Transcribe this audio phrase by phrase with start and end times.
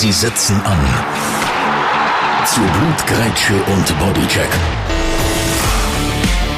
[0.00, 0.78] Sie setzen an.
[2.46, 4.48] Zu Blutgrätsche und Bodycheck.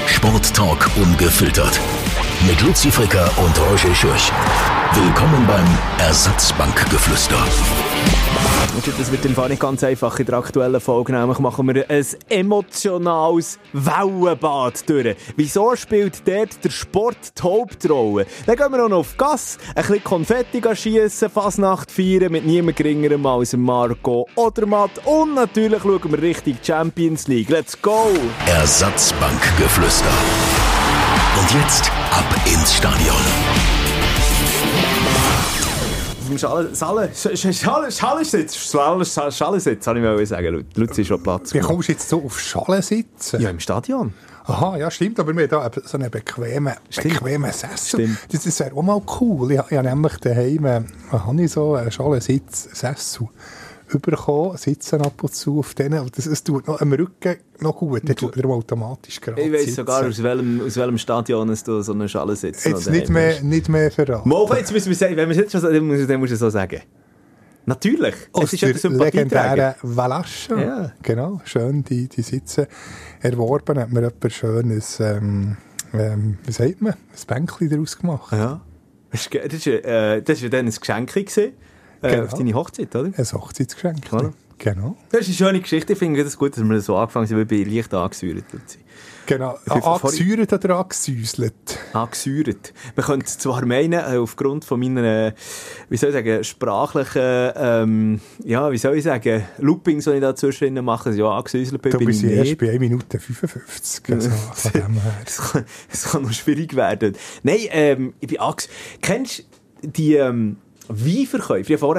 [0.07, 1.81] Sporttalk ungefiltert.
[2.47, 4.33] Mit Luzi Fricker und Roger Schürch.
[4.95, 7.37] Willkommen beim Ersatzbankgeflüster.
[8.99, 11.13] Das wird im Fall nicht ganz einfach in der aktuellen Folge.
[11.13, 15.17] Nämlich machen wir ein emotionales Wellenbad durch.
[15.37, 18.27] Wieso spielt dort der Sport die Hauptrolle?
[18.47, 22.77] Dann gehen wir auch noch auf Gas, ein bisschen Konfetti schiessen, Fasnacht feiern mit niemand
[22.77, 27.51] geringerem als Marco Odermatt und natürlich schauen wir richtig Champions League.
[27.51, 28.09] Let's go!
[28.47, 30.72] Ersatzbankgeflüster.
[31.39, 33.17] Und jetzt ab ins Stadion.
[36.27, 40.67] Vom Schale, Schale, Schale, Schalensitz, Schale, Schalensitz, habe ich mal sagen.
[40.75, 41.55] Lutz ist schon Platz.
[41.55, 43.41] Wie kommst du jetzt so auf Schale sitzen?
[43.41, 44.13] Ja, im Stadion.
[44.45, 47.15] Aha, ja, stimmt, aber wir haben hier so einen bequemen, Stimmt.
[47.15, 48.01] bequemen Sessel.
[48.01, 48.19] Stimmt.
[48.31, 49.53] Das, das wäre auch mal cool.
[49.53, 50.81] Ich, ich habe nämlich daheim äh,
[51.13, 53.29] habe ich so einen Schalensitz-Sessel
[53.99, 56.01] bekommen, sitzen ab und zu auf denen.
[56.01, 58.07] Und das, es tut noch am Rücken noch gut.
[58.07, 59.77] Der tut er automatisch gerade Ich weiss sitzen.
[59.77, 62.65] sogar, aus welchem, aus welchem Stadion es du so eine Schale sitzt.
[62.65, 64.29] Jetzt nicht mehr, nicht mehr verraten.
[64.29, 66.35] Mo, jetzt müssen wir sagen, wenn wir es jetzt schon so, dann musst, musst du
[66.35, 66.81] es so sagen.
[67.65, 68.15] Natürlich.
[68.33, 70.61] Aus es ist der legendären Valascha.
[70.61, 70.93] Ja.
[71.03, 72.67] Genau, schön, die, die Sitze
[73.21, 73.79] erworben.
[73.79, 75.57] Hat mir jemand schönes, ähm,
[75.93, 78.33] ähm, wie sagt man, ein Bänkchen daraus gemacht.
[78.33, 78.63] Ja.
[79.13, 81.53] Das ist, äh, das ist dann ein Geschenk gewesen,
[82.03, 82.25] äh, Genau.
[82.25, 83.11] auf deine Hochzeit, oder?
[83.17, 84.13] Ein Hochzeitsgeschenk.
[84.13, 84.33] Oder?
[84.59, 84.97] Genau.
[85.11, 85.95] Das ist eine schöne Geschichte.
[85.95, 88.45] Ich finde es gut, dass wir so angefangen sind, weil ich bin leicht angesäuert.
[88.53, 88.79] Luzi.
[89.27, 89.57] Genau.
[89.69, 91.79] Angesäuert oder angesäuselt?
[91.93, 92.73] Angesäuert.
[92.95, 95.33] Man könnte zwar meinen, äh, aufgrund von meiner, äh,
[95.89, 100.35] wie soll ich sagen, sprachlichen, ähm, ja, wie soll ich sagen, Loopings, die ich da
[100.35, 104.15] zwischendrin mache, dass ich ja angesäuselt bin, Du bin bist erst bei 1 Minute 55.
[104.15, 105.15] Also von dem her.
[105.25, 107.17] Das kann, das kann noch schwierig werden.
[107.43, 108.69] Nein, ähm, ich bin anges...
[109.01, 109.45] Kennst
[109.83, 110.57] du die ähm,
[110.89, 111.73] Weinverkäufe?
[111.73, 111.95] Ich habe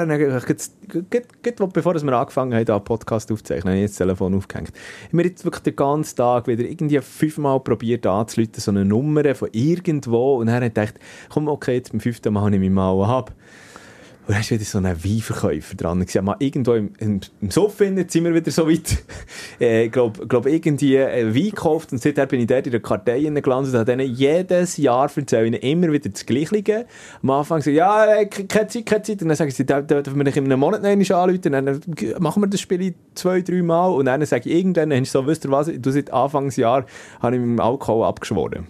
[1.42, 4.72] gerade bevor wir angefangen haben, einen Podcast aufzuzeichnen, habe ich jetzt das Telefon aufgehängt.
[5.06, 9.34] Ich habe jetzt wirklich den ganzen Tag wieder irgendwie fünfmal probiert anzuleiten, so eine Nummer
[9.34, 10.36] von irgendwo.
[10.36, 10.94] Und dann habe ich gedacht,
[11.30, 13.32] komm, okay, jetzt beim fünften Mal nehme ich mal ab.
[14.26, 16.00] Und dann ist wieder so ein Weinverkäufer dran.
[16.00, 19.04] Ich mal irgendwo im, im, im Sofa jetzt sind wir wieder so weit.
[19.60, 22.80] äh, Ich glaube, glaub, irgendwie äh, Wein gekauft und seither bin ich dort in der
[22.80, 26.86] Kartei gelandet und habe denen jedes Jahr erzähle ich ihnen immer wieder das Gleiche.
[27.22, 29.20] Am Anfang so, ja, äh, ke- keine Zeit, keine Zeit.
[29.20, 31.52] Und dann sagen sie, da dürfen wir dich in einem Monat noch einmal anrufen.
[31.52, 31.80] Dann äh,
[32.18, 33.88] machen wir das Spiel zwei, drei Mal.
[33.88, 36.86] Und dann sage ich irgendwann, dann so, wisst ihr was, du seit Anfangsjahr
[37.20, 38.68] habe ich mit dem Alkohol abgeschworen.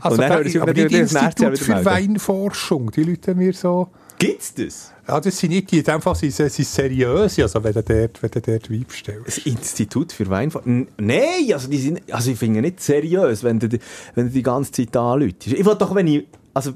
[0.00, 1.84] Also, Und dann da, aber Jahr Institut für.
[1.84, 3.88] Weinforschung, die Leute mir so...
[4.18, 4.92] Gibt's das?
[5.06, 7.82] Ja, das sind nicht die, in dem Fall sind sie, sind seriös, also wenn du
[7.82, 9.26] dort, wenn du dort Wein bestellst.
[9.26, 10.86] Das Institut für Weinforschung?
[10.96, 13.80] Nein, also, die sind, also ich finde nicht seriös, wenn du, die-
[14.14, 15.54] wenn du die ganze Zeit anläutest.
[15.58, 16.72] Ich will doch, wenn ich, also,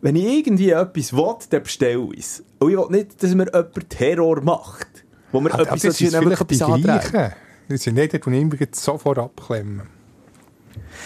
[0.00, 2.44] wenn ich irgendwie etwas will, dann bestelle ich es.
[2.60, 4.86] Und ich will nicht, dass mir jemand Terror macht.
[5.32, 7.32] Wo mir Ah, etwas, das nämlich vielleicht die gleichen.
[7.68, 9.95] Das sind nicht, die immer sofort abklemmen.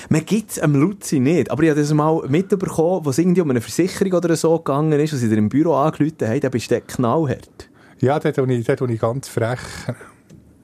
[0.08, 1.50] Man gibt es am Luzi nicht.
[1.50, 4.98] Aber ich habe das mal mitbekommen, wo es irgendwie um eine Versicherung oder so gegangen
[4.98, 7.68] ist, wo sie dir im Büro angerufen haben, dann bist du knallhart.
[8.00, 9.58] Ja, dort tue ich, ich ganz frech.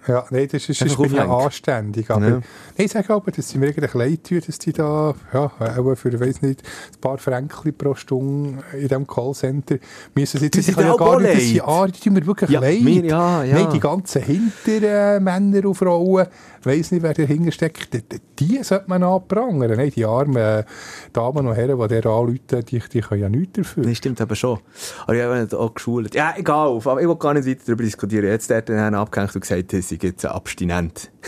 [0.08, 2.10] Ja, nein, das ist, das bin anständig.
[2.10, 2.30] Aber, Ja.
[2.30, 2.42] Nein,
[2.76, 6.20] ich sage aber, dass sie mir eigentlich leid tun, dass die da, ja, auch für,
[6.20, 9.76] weiss nicht, ein paar Fränkli pro Stunde in diesem Callcenter
[10.14, 12.82] müssen sie dir ja auch gar nicht, dass sie tun mir wirklich Ja, leid.
[12.82, 13.54] mir, ja, ja.
[13.54, 16.26] Nein, die ganzen Hintermänner Männer und Frauen,
[16.62, 18.02] weiss nicht, wer dahinter steckt, die,
[18.38, 19.76] die- sollte man anprangern.
[19.76, 20.64] Nein, die armen äh,
[21.12, 22.38] Damen und Herren, die der anrufen,
[22.68, 23.84] die, die können ja nichts dafür.
[23.84, 24.58] Das stimmt aber schon.
[25.04, 26.14] Aber ich habe auch geschult.
[26.14, 26.68] Ja, egal.
[26.84, 28.26] Aber ich will gar nicht weiter darüber diskutieren.
[28.26, 31.10] Jetzt hat er abgehängt und gesagt, sie sind jetzt abstinent.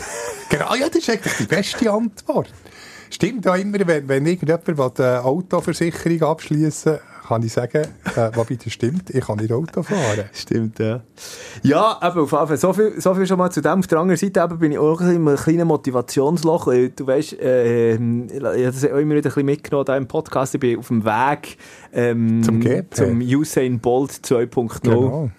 [0.51, 2.51] Genau, ja, das ist eigentlich die beste Antwort.
[3.11, 6.97] Stimmt ja immer, wenn, wenn irgendjemand will, eine Autoversicherung abschließen
[7.29, 7.83] kann ich sagen,
[8.15, 10.25] äh, wobei das stimmt, ich kann nicht Auto fahren.
[10.33, 11.01] Stimmt, ja.
[11.61, 12.57] Ja, eben, auf jeden Fall.
[12.57, 13.79] So viel, so viel schon mal zu dem.
[13.79, 16.69] Auf der anderen Seite eben bin ich auch in einem kleinen Motivationsloch.
[16.69, 17.99] Äh, Du weißt, äh, ich
[18.43, 20.55] habe das auch immer wieder ein bisschen mitgenommen da im Podcast.
[20.55, 21.57] Ich bin auf dem Weg
[21.93, 22.95] ähm, Zum GP.
[22.95, 24.79] zum Usain Bolt 2.0.
[24.81, 25.29] Genau.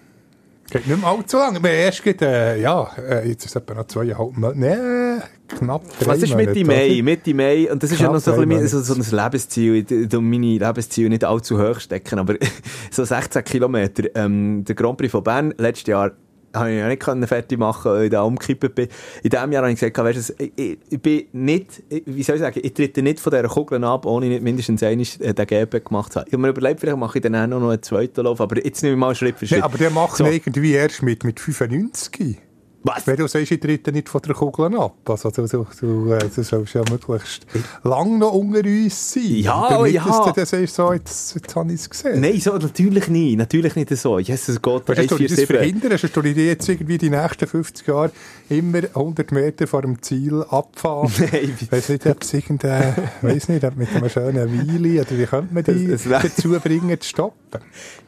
[0.71, 1.63] Geht nicht mehr allzu lange.
[1.63, 5.83] Wir erst gerade, äh, ja, äh, jetzt ist es etwa noch zweieinhalb Monate, nee, knapp
[5.99, 7.01] drei Was ist Mitte Mai?
[7.03, 7.71] Mitte Mai.
[7.71, 9.75] Und das ist ja Knapp noch so ein, bisschen, so, so ein Lebensziel.
[9.77, 12.37] Ich meine Lebensziele nicht allzu hoch stecken, aber
[12.91, 14.05] so 16 Kilometer.
[14.15, 16.13] Ähm, der Grand Prix von Bern, letztes Jahr,
[16.55, 18.89] habe ich ja nicht können fertig machen, weil ich da umgekippt bin.
[19.23, 22.37] In diesem Jahr habe ich gesagt, weißt, du, ich, ich, bin nicht, ich- wie soll
[22.37, 25.47] ich sagen, ich trete nicht von dieser Kugel ab, ohne nicht mindestens einmal äh, den
[25.47, 26.27] GP gemacht zu haben.
[26.29, 28.83] Ich habe mir überlegt, vielleicht mache ich dann auch noch einen zweiten Lauf, aber jetzt
[28.83, 29.59] nehme ich mal Schritt für Schritt.
[29.59, 30.27] Nee, aber der macht So.
[30.27, 32.39] irgendwie erst mit, mit 95.
[32.83, 33.07] Was?
[33.07, 34.97] Wenn du sagst, ich trete nicht von der Kugel ab.
[35.11, 37.47] Also du, du, du, äh, du sollst ja möglichst
[37.85, 39.23] lang noch unter uns sein.
[39.37, 40.03] Ja, Damit ja.
[40.03, 40.13] du
[40.45, 42.21] sagst, so, jetzt, jetzt habe ich es gesehen.
[42.23, 43.37] Nein, so, natürlich nicht.
[43.37, 44.19] Natürlich nicht so.
[44.19, 45.47] Jesus Gott, Weißt du, du das 147.
[45.47, 45.93] verhindern?
[45.93, 48.13] Hast du dir jetzt irgendwie die nächsten 50 Jahre
[48.49, 51.13] immer 100 Meter vor dem Ziel abfahren?
[51.33, 55.19] Nein, wie- Weiss nicht, ob es irgendein, weiss nicht, ob mit einem schönen Weile, oder
[55.19, 57.61] wie könnte man die Das- das dazu bringen, zu stoppen?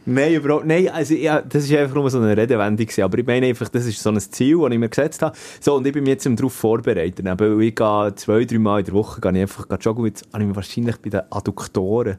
[0.06, 3.02] Nein, überhaupt Nein, also ja, das ist einfach nur so eine Redewendung gewesen.
[3.02, 5.36] Aber ich meine einfach, das ist so ein Ziel, das ich mir gesetzt habe.
[5.60, 7.26] So, und ich bin mich jetzt darauf vorbereitet.
[7.26, 10.06] Eben, ich gehe zwei, drei Mal in der Woche gehe ich einfach joggen.
[10.06, 12.18] Jetzt habe ich mich wahrscheinlich bei den Adduktoren.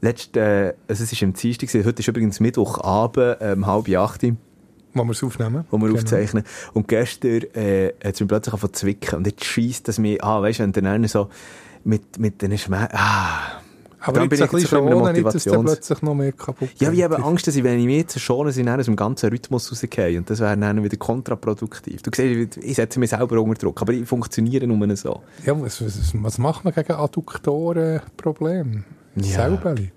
[0.00, 4.22] Letzt, äh, also es war am Dienstag, heute ist übrigens Mittwochabend, ähm, halb acht,
[4.92, 5.64] Wo wir es aufnehmen.
[5.70, 5.98] wo wir Genau.
[5.98, 6.44] aufzeichnen.
[6.74, 9.16] Und gestern äh, hat es mir plötzlich angefangen zu zwicken.
[9.16, 11.28] Und jetzt scheisst das mich an, weißt du, wenn dann so
[11.84, 12.94] mit, mit den Schmerzen...
[12.96, 13.60] Ah,
[14.08, 16.14] Aber jetzt bin ein ich jetzt bisschen so in einer schonen, dass Motivations- plötzlich noch
[16.14, 17.22] mehr kaputt Ja, ich habe.
[17.22, 20.18] Angst, dass ich, wenn ich mich jetzt schone, dann aus dem ganzen Rhythmus rausgehen.
[20.18, 22.02] Und das wäre dann wieder kontraproduktiv.
[22.02, 25.20] Du siehst, ich setze mich selber unter Druck, aber ich funktioniere nur so.
[25.44, 28.84] Ja, was, was, was macht man gegen Adduktorenprobleme?
[29.16, 29.22] Ja.
[29.48, 29.92] Selbeli.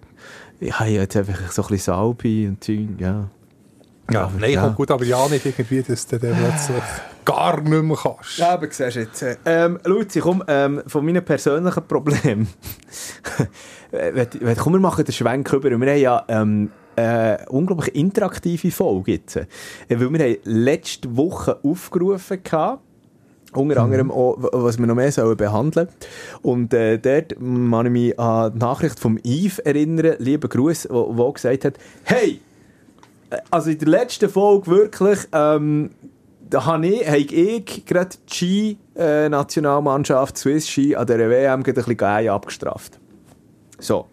[0.59, 3.29] Ich habe jetzt einfach so ein bisschen Salbe und Zeug, ja.
[4.11, 4.63] Ja, Aber nein, ja.
[4.63, 6.83] kommt gut, aber ja nicht irgendwie, dass dann plötzlich
[7.31, 8.37] gar nicht mehr kannst.
[8.37, 9.21] Ja, aber siehst du jetzt.
[9.21, 12.47] äh, Ähm, Luzi, komm, ähm, von meinen persönlichen Problemen.
[13.91, 15.69] Wenn- komm, wir machen den Schwenk rüber.
[15.69, 19.35] Wir haben ja ähm, äh, unglaublich interaktive Folge jetzt.
[19.37, 19.45] Äh,
[19.89, 22.83] Weil wir haben letzte Woche aufgerufen gehabt,
[23.53, 25.87] unter anderem auch, was wir noch mehr sollen behandeln
[26.43, 31.17] Und äh, dort kann ich mich an die Nachricht vom Yves erinnern, lieber Gruß, wo,
[31.17, 31.73] wo gesagt hat,
[32.03, 32.41] hey,
[33.31, 35.89] äh, also in der letzten Folge wirklich, ähm,
[36.49, 38.33] da habe ich, habe ich gerade die
[38.97, 42.99] Ski-Nationalmannschaft Swiss Ski an der WM gerade ein bisschen geil abgestraft.
[43.79, 44.05] So.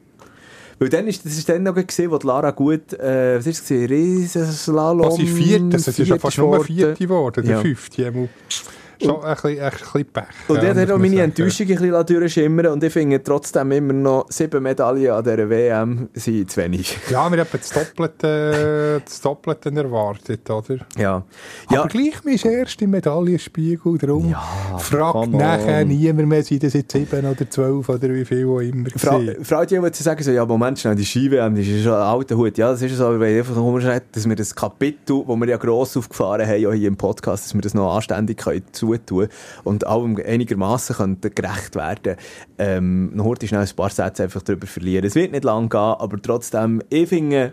[0.78, 3.68] Weil dann ist, das ist dann noch gesehen, wo Lara gut, äh, was ist es
[3.68, 3.86] gewesen?
[3.86, 5.06] Riesenslalom.
[5.06, 5.68] Was ist vierte?
[5.70, 6.66] Das ist ja fast nur geworden.
[6.66, 7.60] vierte geworden, der Ja.
[7.62, 8.28] fünfte.
[9.02, 10.25] Schon ein bisschen, ein bisschen Pech.
[10.48, 11.26] Und ja, der hat auch meine.
[11.26, 16.08] Enttäuschung ein bisschen durchschimmern und ich finde trotzdem immer noch sieben Medaillen an dieser WM
[16.14, 16.96] sind zu wenig.
[17.10, 20.78] Ja, wir haben das Doppelte, das Doppelte erwartet, oder?
[20.96, 21.25] Ja.
[21.69, 26.75] Aber gleich, man ist erst im Medaillenspiegel, darum Ja, fragt nachher niemand mehr, sind das
[26.75, 29.44] jetzt sieben oder zwölf oder wie viel auch immer gewesen.
[29.44, 32.56] Frau die wollte sagen, so, ja, Moment schnell, die Ski-WM, ist schon ein alter Hut.
[32.58, 33.76] Ja, das ist so, aber wenn ich einfach noch
[34.12, 37.54] dass wir das Kapitel, das wir ja gross aufgefahren haben, auch hier im Podcast, dass
[37.54, 39.28] wir das noch anständig können zutun
[39.64, 42.16] und allem einigermaßen können gerecht werden
[42.58, 45.04] ähm, noch heute schnell ein paar Sätze einfach darüber verlieren.
[45.04, 47.52] Es wird nicht lang gehen, aber trotzdem, ich finde,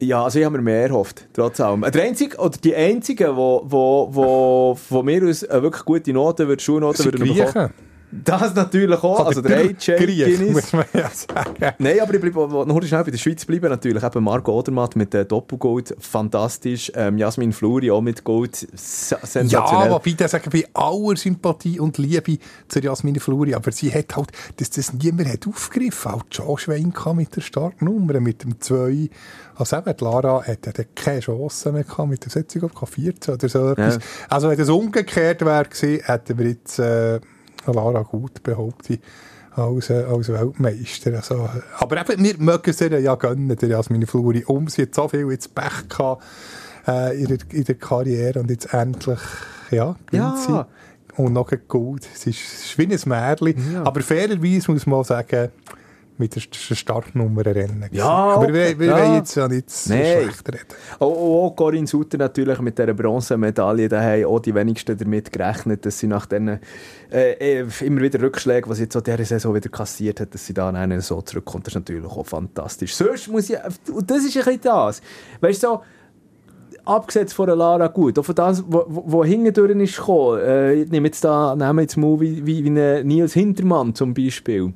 [0.00, 1.82] ja, also ich habe mir mehr erhofft, trotz allem.
[1.82, 6.46] Der einzige, oder die einzige, wo, wo, wo von mir aus eine wirklich gute Note,
[6.46, 7.70] würde, Schulnote Sie würde bekommen.
[8.10, 10.52] Das natürlich auch, also der AJ Guinness.
[10.52, 11.54] muss man ja sagen.
[11.78, 14.02] Nein, aber ich bleibe noch schnell bei der Schweiz bleiben natürlich.
[14.02, 16.90] Eben Marco Odermatt mit äh, Doppelgold, fantastisch.
[16.94, 19.90] Ähm, Jasmin Fluri auch mit Gold, se- Ja, sensationell.
[19.90, 22.38] wobei, das sagen bei aller Sympathie und Liebe
[22.68, 26.92] zu Jasmine Fluri, aber sie hat halt, dass das niemand hat aufgegriffen, auch Josh Schwein
[27.14, 29.10] mit der Startnummer, mit dem 2,
[29.56, 33.48] also eben, Lara hat dann keine Chance mehr gehabt, mit der Setzung auf 14 oder
[33.48, 33.94] so etwas.
[33.96, 34.00] Ja.
[34.28, 37.20] Also wenn das umgekehrt wäre gewesen, hätten wir jetzt äh,
[37.74, 39.00] Lara gut behauptet
[39.54, 41.14] als, äh, als Weltmeister.
[41.14, 41.48] Also, äh,
[41.78, 45.08] aber eben, wir mögen es ihr ja gönnen, der Jasmine Fluri, um sie hat so
[45.08, 46.22] viel jetzt Pech gehabt
[46.86, 49.18] äh, in, der, in der Karriere und jetzt endlich,
[49.70, 50.66] ja, gewinnt Ja.
[51.16, 51.22] sie.
[51.22, 52.02] Und noch gut.
[52.14, 53.72] Es ist, es ist wie ein Märchen.
[53.74, 53.82] Ja.
[53.84, 55.48] Aber fairerweise muss man sagen,
[56.18, 57.86] mit der Startnummer rennen.
[57.92, 58.98] Ja, Aber wir, wir ja.
[58.98, 60.22] wollen jetzt ja nicht so Nein.
[60.22, 60.64] schlecht reden.
[60.98, 65.32] Auch, auch, auch Corinne Sutter natürlich mit dieser Bronzemedaille, da haben auch die wenigsten damit
[65.32, 66.60] gerechnet, dass sie nach diesen
[67.10, 70.54] äh, äh, immer wieder Rückschlägen, was jetzt so dieser Saison wieder kassiert hat, dass sie
[70.54, 71.66] da dann so zurückkommt.
[71.66, 72.94] Das ist natürlich auch fantastisch.
[72.94, 73.56] Sonst muss ich,
[73.92, 75.00] und das ist ein bisschen das,
[75.40, 75.82] weißt du, so,
[76.84, 81.08] abgesetzt von Lara gut, auch von das, wo, wo, hintendurch ist gekommen, äh, ich nehme
[81.08, 84.72] jetzt da, nehmen wir jetzt mal wie, wie, wie einen Nils Hintermann zum Beispiel.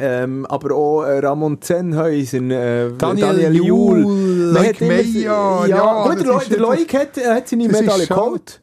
[0.00, 6.50] Ähm, aber auch äh, Ramon Zenhäusen, äh, Daniel Juhl, Man Leuk Meyer, ja, ja, gut,
[6.50, 8.60] der, Leuk hat, er hat seine Medaille schon- geholt.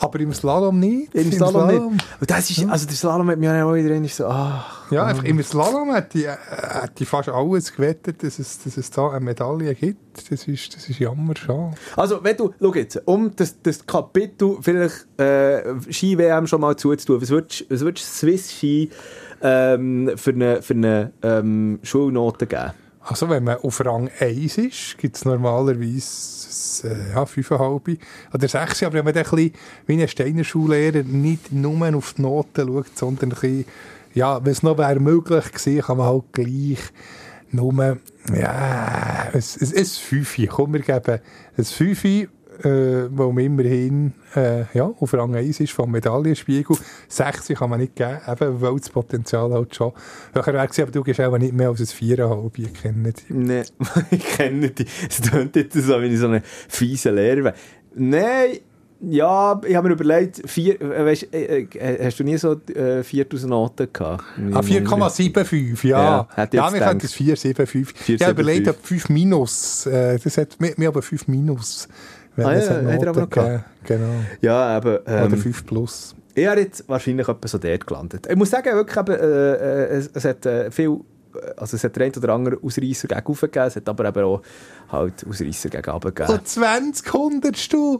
[0.00, 1.12] Aber im Slalom nicht.
[1.12, 2.04] Im Slalom, nicht.
[2.20, 4.92] Und das ist, also der Slalom hat mich auch wieder einmal so, ach.
[4.92, 8.76] Ja, einfach im Slalom hat die, äh, hat die fast alles gewettet, dass es, dass
[8.76, 10.30] es da eine Medaille gibt.
[10.30, 11.72] Das ist, das ist jammer schade.
[11.96, 17.20] Also, wenn du, schau jetzt, um das, das Kapitel vielleicht äh, Ski-WM schon mal zuzutun,
[17.20, 18.90] was würdest du Swiss Ski
[19.42, 22.72] ähm, für eine, für eine ähm, Schulnote geben?
[23.00, 27.98] Also wenn man auf Rang 1 ist, gibt es normalerweise äh, ja, 5,5
[28.34, 28.82] oder 6.
[28.82, 29.52] Aber wenn man dann ein bisschen
[29.86, 33.64] wie ein Steiner Schullehrer nicht nur auf die Noten schaut, sondern ein bisschen,
[34.12, 36.80] ja, wenn es noch wäre möglich gewesen, kann man halt gleich
[37.50, 37.98] nur,
[38.34, 40.38] ja, ein, ein, ein 5.
[40.50, 41.20] Komm, wir geben
[41.56, 42.28] ein 5.
[42.64, 46.76] äh, wo man immerhin äh, ja, auf Rang 1 ist vom Medaillenspiegel.
[47.08, 49.92] 60 kann man nicht geben, eben, weil das Potenzial halt schon
[50.32, 53.24] höher wäre gewesen, aber du gehst auch nicht mehr als ein 4,5, ich kenne dich.
[53.28, 53.64] Nein,
[54.10, 54.86] ich kenne die.
[55.08, 57.54] Es klingt jetzt so, wie ich so eine fiese Lehrer wäre.
[57.94, 58.58] Nein,
[59.00, 63.04] ja, ich habe mir überlegt, vier, äh, weißt, äh, äh, hast du nie so äh,
[63.04, 64.24] 4000 Noten gehabt?
[64.52, 66.26] Ah, 4,75, ja.
[66.52, 67.94] Ja, wir könnten es 4,75.
[68.08, 68.30] Ich habe 4,75.
[68.30, 71.88] überlegt, ob 5 minus, äh, das hat mir, mir aber 5 minus.
[72.38, 72.60] Wenn Ah, ja,
[72.92, 73.64] hat er aber noch gehabt.
[73.84, 74.04] gegeben.
[74.04, 74.12] Genau.
[74.40, 75.02] Ja, aber...
[75.02, 76.14] Oder Ähm, 5 plus.
[76.34, 78.26] ich habe jetzt wahrscheinlich etwa so dort gelandet.
[78.30, 80.98] Ich muss sagen, wirklich, eben, äh, äh, es, es hat äh, viel...
[81.56, 84.22] Also es hat der eine oder andere Ausreißer gegen rauf gegeben, es hat aber eben
[84.24, 84.42] auch
[84.90, 86.32] halt Ausreißer gegen runter gegeben.
[86.38, 87.98] Und 20 Hundertstel,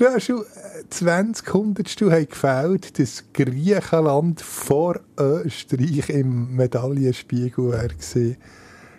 [0.00, 8.36] Röschel, äh, 20 Hundertstel haben gefällt, dass Griechenland vor Österreich im Medaillenspiegel wäre gewesen.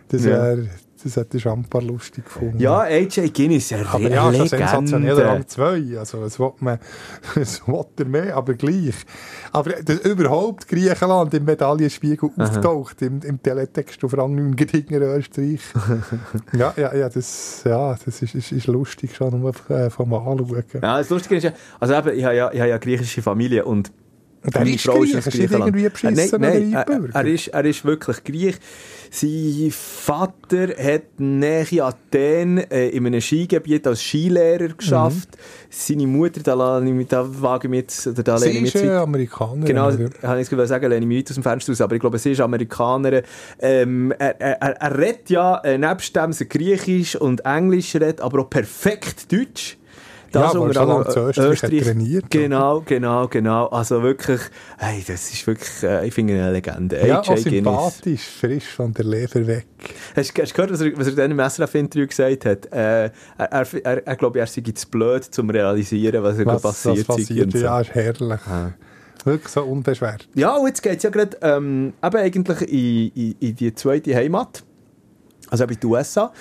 [0.10, 0.56] Das Ja.
[1.04, 2.60] Das hätte ich ein paar lustig gefunden.
[2.60, 5.20] Ja, AJ Guinness, ja, Aber ja, schon sensationell.
[5.20, 5.98] Rang 2.
[5.98, 6.80] Also, es will man,
[7.36, 8.96] es will er mehr, aber gleich.
[9.52, 15.62] Aber dass überhaupt Griechenland im Medaillenspiegel auftaucht, im, im Teletext auf Rang 9 gegen Österreich.
[16.54, 20.64] ja, ja, ja, das, ja, das ist, ist, ist lustig schon nur äh, vom Anschauen.
[20.74, 23.66] Ja, das Lustige ist ja, also eben, ich habe ja, ich habe ja griechische Familie
[23.66, 23.92] und
[24.44, 25.68] Und meine ist Griech, ist Griechenland.
[25.68, 27.16] irgendwie Äh, beschissen nein, oder nein, äh, eingebürgert.
[27.16, 28.56] er, ist, er ist wirklich Griech.
[29.14, 35.28] Sein Vater hat nähe Athen äh, in einem Skigebiet als Skilehrer geschafft.
[35.70, 38.76] Seine Mutter, da, ich da wage ich mich jetzt, oder da lehne Sie ich mich
[38.76, 39.66] ist weit- Amerikanerin.
[39.66, 39.84] Genau,
[40.24, 42.18] habe ich jetzt sagen, lehne ich mich weit aus dem Fenster aus, aber ich glaube,
[42.20, 43.24] sie ist Amerikanerin.
[43.60, 48.22] Ähm, er, er, er- er redet ja äh, nebst dem so Griechisch und Englisch, redet
[48.22, 49.78] aber auch perfekt Deutsch.
[50.34, 53.66] Ja, Das er unter schon anderem, Österreich hat trainiert, Genau, genau, genau.
[53.68, 54.40] Also wirklich,
[54.78, 57.06] hey, das ist wirklich, äh, ich finde eine Legende.
[57.06, 57.52] Ja, AJ auch Guinness.
[57.52, 59.68] sympathisch, frisch von der Leber weg.
[60.16, 62.66] Hast, du- gehört, was er, was er dann im SRF-Interview gesagt hat?
[62.72, 67.10] Äh, er, er, er, glaube, er sei zu blöd, um zu realisieren, was, Was, passiert,
[67.10, 67.58] was passiert, so.
[67.58, 68.40] ja, ist herrlich.
[68.48, 68.72] Ah.
[69.26, 70.28] Wirklich so unbeschwert.
[70.34, 74.16] Ja, und jetzt geht es ja gerade ähm, eben eigentlich in, in, in die zweite
[74.16, 74.64] Heimat.
[75.50, 76.32] Also eben in die USA.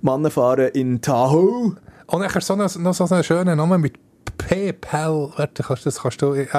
[0.00, 1.76] Männer fahren in Tahoe.
[2.10, 3.94] Und dann hast du so noch, noch so einen schönen Namen mit
[4.36, 5.32] PayPal.
[5.36, 6.50] Warte, kannst, das kannst du, eben,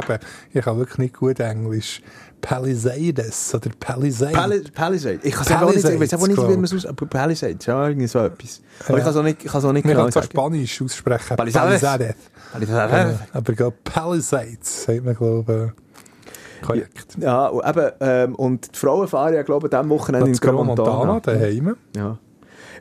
[0.53, 2.01] ich kann wirklich nicht gut Englisch.
[2.39, 4.33] Palisades oder Palisade.
[4.33, 5.19] Pali Palisade.
[5.21, 6.85] Ich kann es auch nicht, ich weiß auch nicht, wie Palisades, man es aus...
[6.85, 8.61] Aber Palisade, ja, irgendwie so etwas.
[8.87, 10.23] Aber ich kann es auch nicht, ich kann es auch nicht Man genau kann zwar
[10.23, 10.31] sagen.
[10.33, 11.37] Spanisch aussprechen.
[11.37, 11.81] Palisades.
[11.81, 12.15] Palisades.
[12.51, 13.19] Palisade.
[13.33, 16.65] Aber glaub, Palisades, sagt man, glaube ich.
[16.65, 17.17] Korrekt.
[17.19, 21.19] Ja, eben, ähm, und die Frauen fahren ja, glaube ich, diesem Wochenende in Montana, Montana.
[21.19, 21.75] daheim.
[21.95, 22.17] Ja.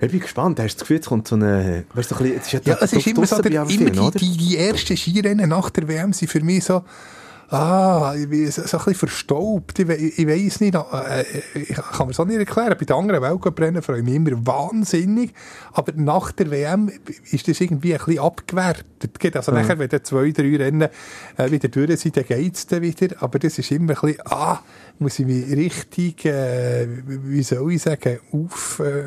[0.01, 0.59] Ich bin gespannt.
[0.61, 1.85] Hast du das Gefühl, es kommt so eine...
[1.95, 3.91] Weißt du, so ein bisschen, es ist ja, Ja, es ist immer so, der, immer
[3.91, 6.83] die, die, die ersten Skirennen nach der WM sind für mich so,
[7.51, 9.79] ah, ich bin so, ein bisschen verstaubt.
[9.79, 12.77] Ich, we- ich weiß nicht, äh, ich kann mir das auch nicht erklären.
[12.79, 15.33] Bei den anderen Weltcuprennen freue ich mich immer wahnsinnig,
[15.73, 16.91] aber nach der WM
[17.31, 19.19] ist das irgendwie ein bisschen abgewertet.
[19.19, 20.89] Geht Also nachher, wenn dann zwei, drei Rennen
[21.37, 24.23] äh, wieder durch sind, dann geht es dann wieder, aber das ist immer ein bisschen,
[24.27, 24.61] ah,
[25.01, 28.81] muss ich mich richtig, äh, wie soll ich sagen, auf...
[28.81, 29.05] Äh,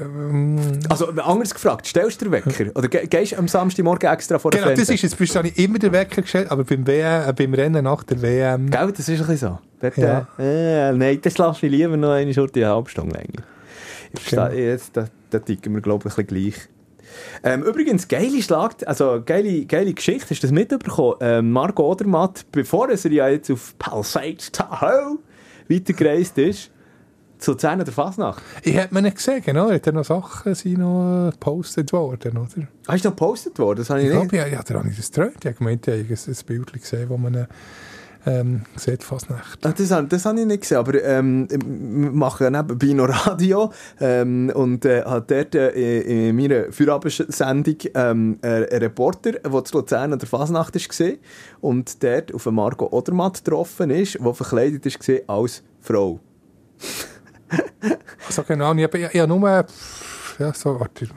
[0.89, 2.71] Also, anders gefragt, stellst du den Wecker?
[2.75, 5.41] Oder ge gehst du am Samstagmorgen extra vor der Genau, das ist jetzt bist du
[5.43, 8.71] nicht immer der Wecker gestellt, aber beim, WM, äh, beim Rennen nach der WM.
[8.71, 9.59] Gell, das ist ein bisschen so.
[9.79, 10.27] Dort, Ja.
[10.39, 13.43] äh, äh, nein, das lasse ich lieber noch eine Stunde eine halbe Stunde länger.
[14.29, 14.47] Genau.
[14.49, 16.69] jetzt, da, da ticken wir, glaube ich, ein bisschen gleich.
[17.43, 21.17] Ähm, übrigens, geile Schlag, also geile, geile Geschichte, hast du das mitbekommen?
[21.21, 25.19] Ähm, Marco Odermatt, bevor er ja jetzt auf Palisades Tahoe
[25.69, 26.71] weitergereist ist,
[27.39, 28.41] zu Zähnen der Fasnacht.
[28.63, 29.69] Ich hätte mir nicht gesehen, genau.
[29.69, 32.67] Hat er noch Sachen sind noch äh, gepostet worden, oder?
[32.87, 33.79] Hast du noch gepostet worden?
[33.79, 34.29] Das habe ich Ich nicht.
[34.29, 35.35] glaube, ja, ja, da habe ich das geträumt.
[35.41, 37.47] Ich habe gemeint, ich habe ein, Bild gesehen, wo man
[38.25, 39.41] ähm, sieht fast nicht.
[39.63, 44.51] Ah, Das, das habe ich nicht gesehen, aber ähm, wir machen nebenbei noch Radio ähm,
[44.53, 50.19] und äh, hat dort äh, in meiner Feierabendsendung ähm, einen Reporter, der zu Luzern an
[50.19, 51.11] der Fasnacht war
[51.61, 56.19] und dort auf Marco Odermatt getroffen ist, der verkleidet war als Frau.
[58.27, 59.65] Also genau, ich habe, ich habe nur...
[60.39, 61.07] Ja, so, warte.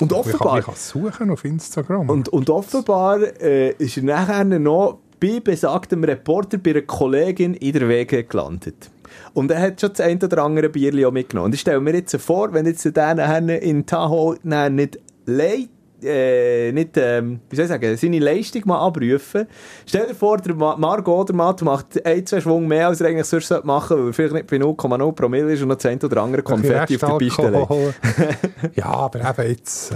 [0.00, 2.08] Und Ich kann, offenbar, ich kann suchen auf Instagram.
[2.10, 7.72] und, und offenbar äh, ist er nachher noch bei besagtem Reporter bei einer Kollegin in
[7.72, 8.90] der Wege gelandet.
[9.32, 11.46] Und er hat schon das ein oder andere Bierli auch mitgenommen.
[11.46, 15.68] Und ich stelle mir jetzt vor, wenn jetzt der in Tahoe nicht leid,
[16.04, 19.46] äh, nicht, ähm, wie soll ich sagen, seine Leistung mal abrufen.
[19.86, 23.26] Stell dir vor, der Ma Marco Odermatt macht ein, zwei Schwung mehr, als er eigentlich
[23.26, 25.98] sonst sollte machen weil er vielleicht nicht bei 0,0 Promille ist und noch das ein
[26.02, 28.76] oder andere Konfetti auf der Piste legt.
[28.76, 29.94] Ja, aber eben jetzt äh,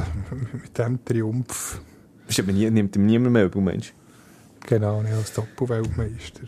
[0.63, 1.81] mit dem Triumph,
[2.27, 3.93] Das nimmt ihm niemand mehr übel, Mensch.
[4.67, 6.43] Genau, nicht als Doppelweltmeister.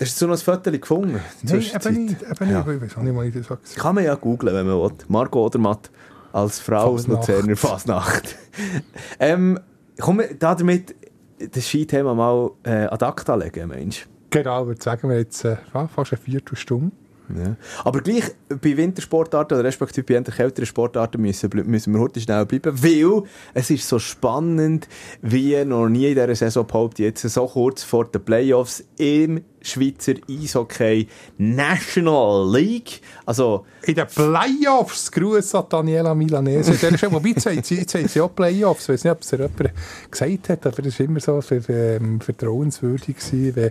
[0.00, 1.20] Hast du so noch ein Foto gefunden?
[1.42, 2.22] Nein, eben nicht.
[2.22, 2.64] Eben Ja.
[2.64, 2.76] nicht.
[2.76, 4.90] Ich weiß auch nicht, wann ich das Kann man ja googlen, wenn man will.
[5.08, 5.90] Marco Odermatt
[6.32, 7.28] als Frau Fasnacht.
[7.28, 8.36] Luzerner Fasnacht.
[9.20, 9.60] ähm,
[10.00, 10.94] komm, damit
[11.38, 14.06] das Skithema mal äh, ad acta legen, Mensch.
[14.30, 16.92] Genau, würde sagen, wir jetzt äh, fast eine Viertelstunde.
[17.28, 17.56] Ja.
[17.84, 22.44] Aber gleich bei Wintersportarten oder respektive bei eher kälteren Sportarten müssen, müssen wir heute schnell
[22.46, 23.22] bleiben, weil
[23.54, 24.88] es ist so spannend,
[25.22, 30.14] wie noch nie in dieser Saison behauptet, jetzt so kurz vor den Playoffs im Schweizer
[30.28, 31.06] Eishockey
[31.38, 33.00] National League.
[33.24, 36.72] Also, in den Playoffs, Gruß an Daniela Milanese.
[37.12, 38.84] Wobei, jetzt, jetzt, jetzt haben sie auch Playoffs.
[38.84, 39.72] Ich weiß nicht, ob es jemand
[40.10, 43.70] gesagt hat, aber das war immer so für, ähm, vertrauenswürdig gewesen, wenn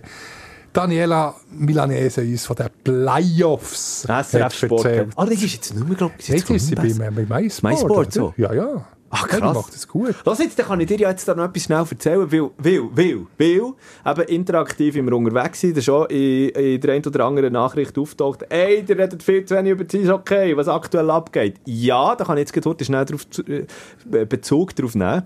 [0.72, 4.86] Daniela Milanese uns von den Playoffs SRF Sport.
[5.16, 7.62] Ah, das ist jetzt nicht mehr, glaube ich, jetzt ist sie bei, MySport.
[7.62, 8.34] MySport, so?
[8.36, 8.86] Ja, ja.
[9.14, 9.40] Ach, krass.
[9.40, 10.14] Ja, macht das gut.
[10.24, 12.80] Lass jetzt, dann kann ich dir ja jetzt da noch etwas schnell erzählen, weil, weil,
[12.92, 13.72] weil, weil,
[14.06, 18.46] eben interaktiv immer unterwegs sind, da schon in, in der einen oder anderen Nachricht auftaucht,
[18.48, 21.56] ey, ihr redet viel zu wenig über das okay, was aktuell abgeht.
[21.66, 25.24] Ja, da kann ich jetzt heute schnell drauf, äh, Bezug drauf nehmen.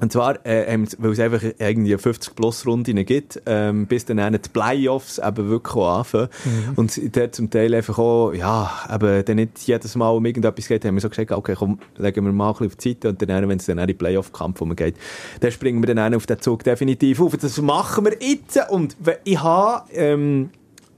[0.00, 4.48] Und zwar, äh, weil es einfach irgendwie 50 plus Runden gibt, ähm, bis dann die
[4.48, 6.28] Playoffs eben wirklich anfangen.
[6.44, 6.72] Mhm.
[6.76, 10.84] Und dort zum Teil einfach auch, ja, eben dann nicht jedes Mal um irgendetwas geht,
[10.84, 13.22] haben wir so gesagt, okay, komm, legen wir mal ein bisschen auf die Seite und
[13.22, 14.96] dann, wenn es dann in die Playoff-Kampf geht,
[15.40, 17.36] dann springen wir dann auf den Zug definitiv auf.
[17.36, 20.50] Das machen wir jetzt und ich habe, ähm,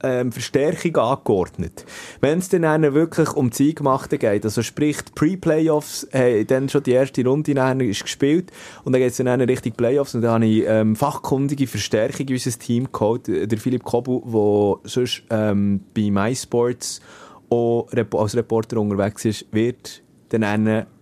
[0.03, 1.85] ähm, Verstärkung angeordnet.
[2.21, 6.91] Wenn es dann wirklich um die Eingemachte geht, also sprich Pre-Playoffs, hey, dann schon die
[6.91, 7.53] erste Runde
[7.85, 8.51] ist gespielt
[8.83, 12.33] und dann geht es dann Richtung Playoffs und dann habe ich ähm, fachkundige Verstärkung in
[12.33, 14.21] unser Team geholt, der Philipp Kobu,
[14.81, 17.01] der sonst ähm, bei MySports
[17.49, 20.43] auch als Reporter unterwegs ist, wird dann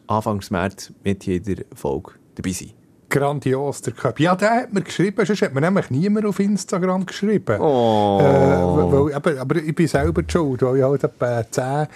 [0.07, 2.80] Anfangs März mit jeder Folge dabei sein
[3.11, 4.19] grandios, der Cup.
[4.19, 7.61] Ja, der hat mir geschrieben, sonst hat mir nämlich niemand auf Instagram geschrieben.
[7.61, 8.19] Oh.
[8.19, 11.87] Äh, weil, aber, aber ich bin selber schuld, weil ich halt etwa 10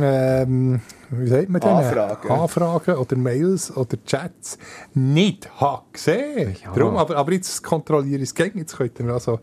[0.00, 1.70] ähm, wie sagt man denn?
[1.70, 2.30] Anfragen.
[2.30, 4.58] Anfragen oder Mails oder Chats
[4.94, 6.56] nicht habe gesehen.
[6.62, 6.72] Ja.
[6.72, 8.58] Darum, aber, aber jetzt kontrolliere ich es gegen.
[8.58, 9.40] Jetzt könnt ihr also,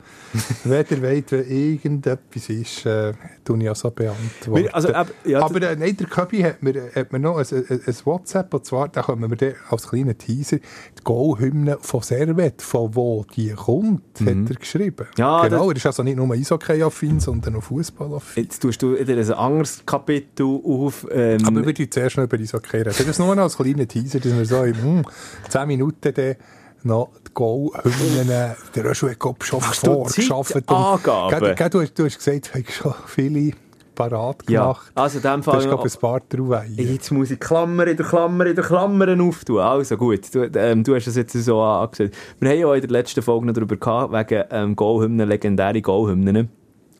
[0.63, 3.13] wenn ihr wollt, wenn irgendetwas ist, äh,
[3.45, 4.69] tue ich also beantworten.
[4.73, 7.81] Also, ab, ja, aber äh, nein, der Köbi hat mir, hat mir noch ein, ein,
[7.85, 12.61] ein, WhatsApp, und zwar, da können wir dann als kleinen Teaser die Goal-Hymne von Servet,
[12.61, 14.43] von wo die kommt, mhm.
[14.43, 15.07] hat er geschrieben.
[15.17, 18.43] Ja, genau, er ist also nicht nur Eishockey-affin, sondern auch Fußball-affin.
[18.43, 21.07] Jetzt tust du wieder ein anderes Kapitel auf...
[21.11, 22.93] Ähm, aber reden zuerst noch über Eishockey reden.
[22.97, 25.05] Das ist nur noch als kleiner Teaser, dass wir so in hm,
[25.49, 26.35] 10 Minuten dann
[26.83, 30.69] noch die Goal-Hymnen, der Röschel hat schon vorgeschafft.
[30.69, 31.55] Angaben?
[31.55, 33.53] Du, du, du hast gesagt, du hast schon viele
[33.95, 34.91] parat gemacht.
[34.95, 35.53] Ja, also in dem Fall...
[35.53, 38.63] Du hast, glaube ein paar drauf Jetzt muss ich Klammer in der Klammer in der
[38.63, 39.59] Klammer auftun.
[39.59, 42.15] Also gut, du, ähm, du hast es jetzt so angesagt.
[42.39, 46.49] Wir haben ja in der letzten Folge noch darüber gehabt, wegen ähm, Goal-Hymnen, legendäre Goal-Hymnen.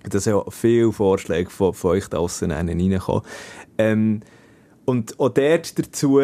[0.09, 3.23] Da sind ja viele Vorschläge von, von euch da draussen reingekommen.
[3.77, 4.21] Ähm,
[4.85, 6.19] und auch dort dazu,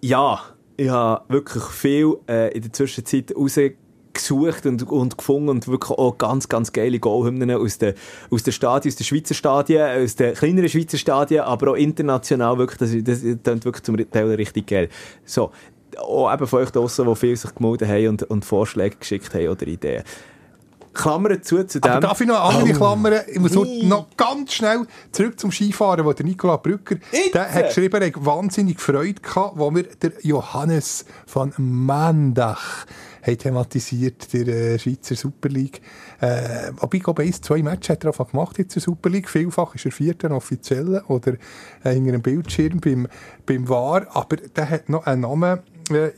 [0.00, 0.40] ja,
[0.76, 6.16] ich habe wirklich viel äh, in der Zwischenzeit rausgesucht und, und gefunden und wirklich auch
[6.18, 7.94] ganz, ganz geile Goalhymnen aus den,
[8.30, 12.58] aus den Stadien, aus den Schweizer Stadien, aus den kleineren Schweizer Stadien, aber auch international
[12.58, 14.88] wirklich, das, das, das klingt wirklich zum Teil richtig geil.
[15.24, 15.50] So,
[15.98, 19.48] auch eben von euch draussen, die viel sich gemeldet haben und, und Vorschläge geschickt haben
[19.48, 20.02] oder Ideen.
[20.94, 21.90] Klammern zu zu dem.
[21.90, 22.78] Aber darf ich noch eine andere oh.
[22.78, 23.20] Klammern?
[23.26, 23.84] Ich muss nee.
[23.84, 27.34] noch ganz schnell zurück zum Skifahren, wo der Nikola Brücker, Jetzt.
[27.34, 32.86] der hat geschrieben, er hat wahnsinnig Freude gehabt, wo wir der Johannes von Mandach
[33.24, 35.80] haben thematisiert, der äh, Schweizer Super League.
[36.20, 39.28] Äh, aber ich glaube, ein, zwei Matches hat er einfach gemacht in der Super League.
[39.28, 41.34] Vielfach ist er vierter offiziell oder
[41.82, 43.08] äh, hinter einem Bildschirm beim,
[43.46, 44.06] beim VAR.
[44.14, 46.10] Aber der hat noch einen Namen äh,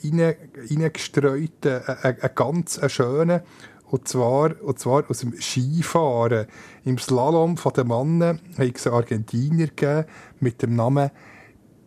[0.71, 3.41] reingestreut, äh, einen ganz schönen.
[3.89, 6.47] Und zwar, und zwar aus dem Skifahren.
[6.85, 10.05] Im Slalom von den Mannen hat es einen Argentinier gegeben
[10.41, 11.11] mit dem Namen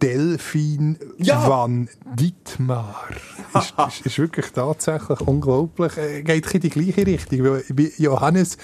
[0.01, 1.47] Delfin ja.
[1.47, 3.09] van Dietmar.
[3.53, 5.97] ist, ist, ist, wirklich tatsächlich unglaublich.
[5.97, 7.43] Äh, geht in die gleiche Richtung.
[7.43, 7.63] Weil
[7.97, 8.57] Johannes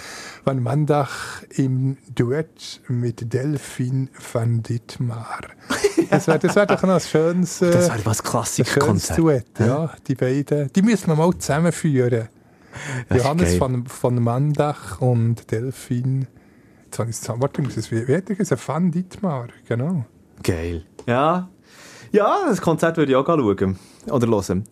[0.44, 5.42] van Mandach im Duett mit Delfin van Dietmar.
[6.08, 9.18] Das wäre das wär doch noch ein schönes, äh, das was Klassik-Konzept.
[9.18, 9.48] Duett.
[9.60, 10.72] Ja, die beiden.
[10.72, 12.30] Die müssen wir mal zusammenführen.
[13.14, 16.28] Johannes von, von Mandach und Delfin.
[16.86, 18.68] Jetzt habe ich es Warte, ich muss es wie es?
[18.68, 20.06] Van Dietmar, genau.
[20.44, 20.86] Geil.
[21.06, 21.50] Ja.
[22.12, 23.78] Ja, das Konzert würde ich auch schauen.
[24.10, 24.64] Oder hören.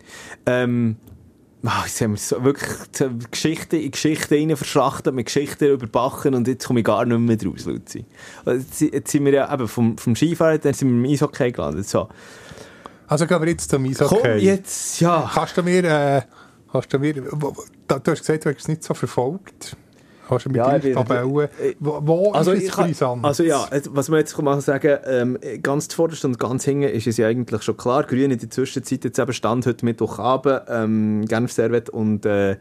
[0.45, 0.97] Ähm,
[1.65, 6.45] Oh, jetzt haben wir so wirklich Geschichten in Geschichten rein verschachtet, mit Geschichten überbachen und
[6.45, 8.03] jetzt komme ich gar nicht mehr draus, Luzi.
[8.45, 11.87] Jetzt, jetzt sind wir ja eben vom, vom Skifahren, dann sind wir im Eishockey gelandet.
[11.87, 12.09] So.
[13.07, 14.19] Also gehen wir jetzt zum Eishockey.
[14.21, 15.31] Komm jetzt, ja.
[15.33, 15.83] Kannst du mir...
[15.85, 16.21] Äh,
[16.73, 17.13] Hast du, mir,
[17.87, 19.75] du hast gesagt, du hast es nicht so verfolgt.
[20.29, 21.49] Hast du mit Ja, ich Tabellen?
[21.61, 23.25] ich- Wo, wo Also, ist es brisant?
[23.25, 27.17] also ja, was man jetzt mal sagen ähm, ganz zuvorderst und ganz hinten ist es
[27.17, 28.03] ja eigentlich schon klar.
[28.03, 30.61] Grün in der Zwischenzeit jetzt eben Stand heute Mittwochabend.
[30.69, 32.55] Ähm, Genf Servet und äh,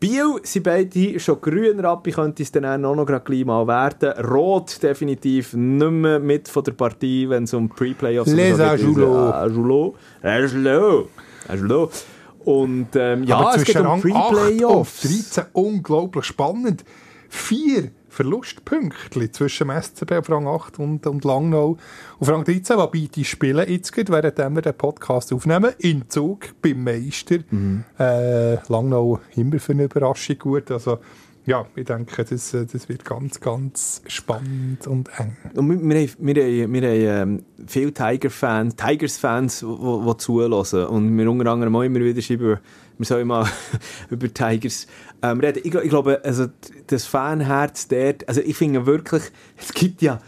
[0.00, 1.80] Biel sind beide schon grün.
[1.80, 4.12] Rappi könnte es dann auch noch gerade gleich mal werden.
[4.24, 8.66] Rot definitiv nicht mehr mit von der Partie, wenn es um Pre-Playoffs Les geht.
[8.66, 9.34] Ajoulots.
[9.34, 9.98] Ajoulots.
[10.22, 11.08] Ajoulots.
[11.46, 12.06] Ajoulots.
[12.44, 15.00] Und ähm, ja, Aber es geht zwischen um Rang 8 und Pre-Playoffs.
[15.02, 16.84] 13 unglaublich spannend.
[17.28, 21.78] Vier Verlustpünktchen zwischen dem SCB auf Rang 8 und, und Langnau
[22.20, 26.60] auf Rang 13, wobei die spielen jetzt gerade, während wir den Podcast aufnehmen, in Zug
[26.60, 27.38] beim Meister.
[27.50, 27.84] Mhm.
[27.98, 30.70] Äh, Langnau immer für eine Überraschung gut.
[30.70, 30.98] Also,
[31.44, 35.36] ja, ich denke, das, äh, das wird ganz, ganz spannend und eng.
[35.56, 40.86] Und wir, wir, wir, wir haben ähm, viele Tiger-Fans, Tigers-Fans, die zulassen.
[40.86, 42.58] Und wir unter anderem auch immer wieder schreiben,
[42.98, 43.48] wir sollen mal
[44.10, 44.86] über Tigers
[45.22, 45.62] ähm, reden.
[45.64, 46.46] Ich, ich glaube, also,
[46.86, 49.24] das Fanherz dort, also ich finde wirklich,
[49.56, 50.20] es gibt ja,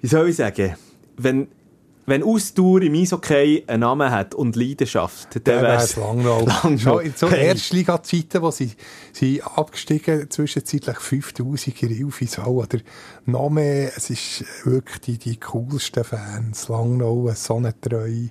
[0.00, 0.76] wie soll ich sagen,
[1.16, 1.48] wenn,
[2.06, 6.44] wenn Ausdauer im Eishockey einen Namen hat und Leidenschaft, dann Der wäre wär's Langnau.
[6.44, 6.98] Langnau.
[7.00, 7.46] In so Hey.
[7.46, 8.72] Erstliga-Zeiten, wo sie,
[9.12, 12.78] sie abgestiegen zwischenzeitlich 5000 in Ilfis auch, oder
[13.26, 16.68] noch mehr, es ist wirklich die, die coolsten Fans.
[16.68, 18.30] Langnau, so eine Treue.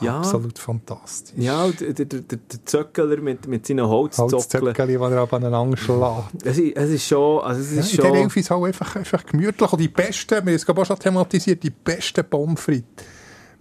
[0.00, 0.18] Ja.
[0.18, 1.34] Absolut fantastisch.
[1.36, 4.40] Ja, der, der, der, der Zöckler mit, mit seinen Holzzockeln.
[4.40, 6.44] Holzzöckchen, die er ab aneinander schlägt.
[6.44, 8.40] Es ist, es ist schon, also es Ja, ist in der schon...
[8.40, 9.72] Ist auch einfach, einfach gemütlich.
[9.72, 13.04] Und die besten, wir haben es gerade auch schon thematisiert, die besten Pommes frites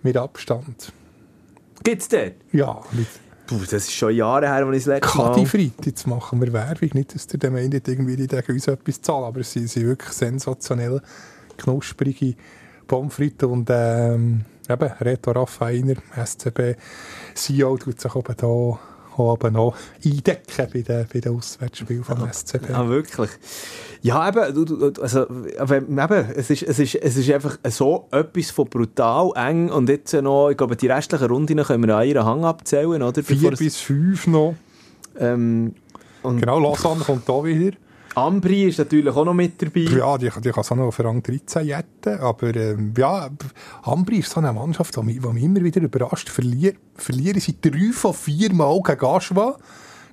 [0.02, 0.93] mit Abstand.
[1.84, 2.34] Gibt's dort?
[2.52, 3.08] Ja, mit
[3.47, 5.32] Puh, das ist schon Jahre her, als ich das letzte Mal...
[5.32, 6.89] Kadi Frit, jetzt machen wir Werbung.
[6.93, 11.02] Nicht, dass der meint, irgendwie, die dürfen uns etwas zahlen, aber sie sind wirklich sensationell
[11.58, 12.36] knusprige
[12.86, 16.75] Pommes frites und ähm, eben, Reto Raffainer, SCB,
[17.34, 18.79] CEO, tut sich oben da
[19.17, 22.69] oben noch eindecken bei den, bei den Auswärtsspielen vom SCB.
[22.71, 23.29] Ah, wirklich?
[24.01, 25.99] Ja, eben, du, du, also, eben,
[26.36, 30.49] es ist, es ist, es ist einfach so etwas von brutal eng und jetzt noch,
[30.51, 33.21] ich glaube, die restlichen Runden können wir an ihren Hang abzählen, oder?
[33.21, 34.55] Vier Bevor es- bis fünf noch.
[35.19, 35.73] ähm,
[36.23, 37.75] Genau, Lausanne kommt da wieder.
[38.15, 39.82] Ambri ist natürlich auch noch mit dabei.
[39.82, 43.30] Ja, die, die kann es auch noch auf Rang 13 jetten, aber ähm, ja,
[43.84, 46.30] Ambri ist so eine Mannschaft, die mich, die mich immer wieder überrascht.
[46.30, 49.58] Verlier, verlieren sie drei von vier Mal gegen Aschwa,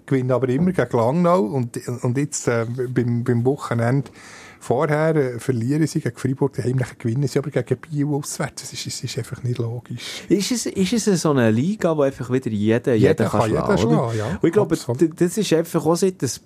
[0.04, 4.10] gewinnen aber immer gegen Langnau und, und jetzt äh, beim, beim Wochenende
[4.60, 8.62] vorher äh, verlieren sie gegen Freiburg, daheim nachher gewinnen sie aber gegen Biel auswärts.
[8.62, 10.22] Das ist, das ist einfach nicht logisch.
[10.28, 13.50] Ist es, ist es so eine Liga, wo einfach wieder jeder, jeder, Jeder kann kann
[13.50, 14.38] jeden schlagen, ja.
[14.40, 15.20] Und ich glaube, Absolut.
[15.20, 16.40] das ist einfach auch so, das,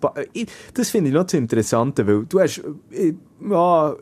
[0.74, 3.14] das finde ich noch das Interessante, weil du hast, äh,
[3.48, 3.94] ja,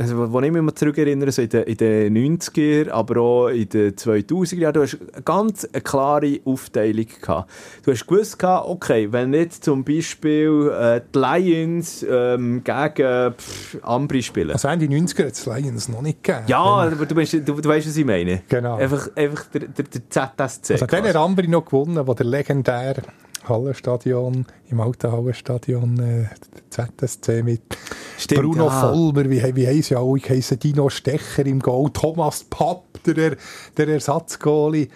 [0.00, 3.68] also, wo ich mich mal zurückerinnere, so in den, in den 90er, aber auch in
[3.68, 7.50] den 2000er Jahren, du hast eine ganz eine klare Aufteilung gehabt.
[7.84, 13.78] Du hast gewusst, gehabt, okay, wenn jetzt zum Beispiel äh, die Lions ähm, gegen pff,
[13.82, 16.44] Ambri spielen, Also Ende 90er hat es Lions noch nicht gegeben.
[16.46, 18.42] ja, aber du, weißt, du, du weißt, was ich meine.
[18.48, 18.76] Genau.
[18.76, 20.74] Einfach, einfach der, der, der ZSC.
[20.74, 23.02] Also dann hat Ambri noch gewonnen, wo der legendäre
[23.48, 26.26] Hallenstadion, im alten Hallenstadion, äh,
[26.70, 27.62] ZSC mit
[28.18, 28.80] Stimmt, Bruno ja.
[28.80, 33.36] Vollmer, wie, wie heissen ja alle geheissen, Dino Stecher im Goal, Thomas Papp, der,
[33.76, 34.88] der Ersatzgoalie.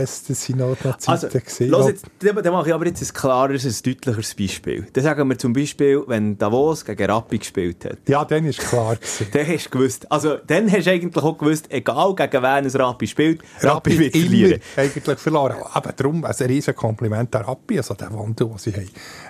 [0.00, 1.68] Das, das sind noch, noch Zeiten Also, gewesen.
[1.68, 4.86] los jetzt, dann, mache ich aber jetzt ein klareres, ein deutlicheres Beispiel.
[4.92, 7.98] Dann sagen wir zum Beispiel, wenn Davos gegen Rappi gespielt hat.
[8.08, 9.26] Ja, dann ist klar gewesen.
[9.32, 12.66] Dann hast du gewusst, also dann hast du eigentlich auch gewusst, egal gegen wen ein
[12.66, 14.60] Rappi spielt, Rappi wird immer verlieren.
[14.76, 15.56] eigentlich verloren.
[15.72, 18.88] Aber darum, also ein riesen Kompliment an Rappi, also der Wandel, den sie haben,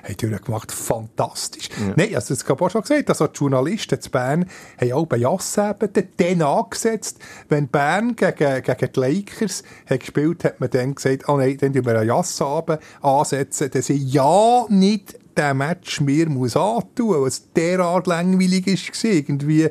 [0.08, 1.68] haben durchgemacht, fantastisch.
[1.96, 4.46] Nein, also das habe ich auch schon gesagt, also die Journalisten zu Bern
[4.80, 7.18] haben auch bei Jassabenden den angesetzt,
[7.48, 11.72] wenn Bern gegen, gegen die Lakers hat gespielt hat man dann gesagt, oh nein, dann
[11.72, 17.28] tun wir einen Jassabend ansetzen, dass sie ja nicht den Match mir muss antun, weil
[17.28, 19.10] es derart langweilig war.
[19.10, 19.68] Irgendwie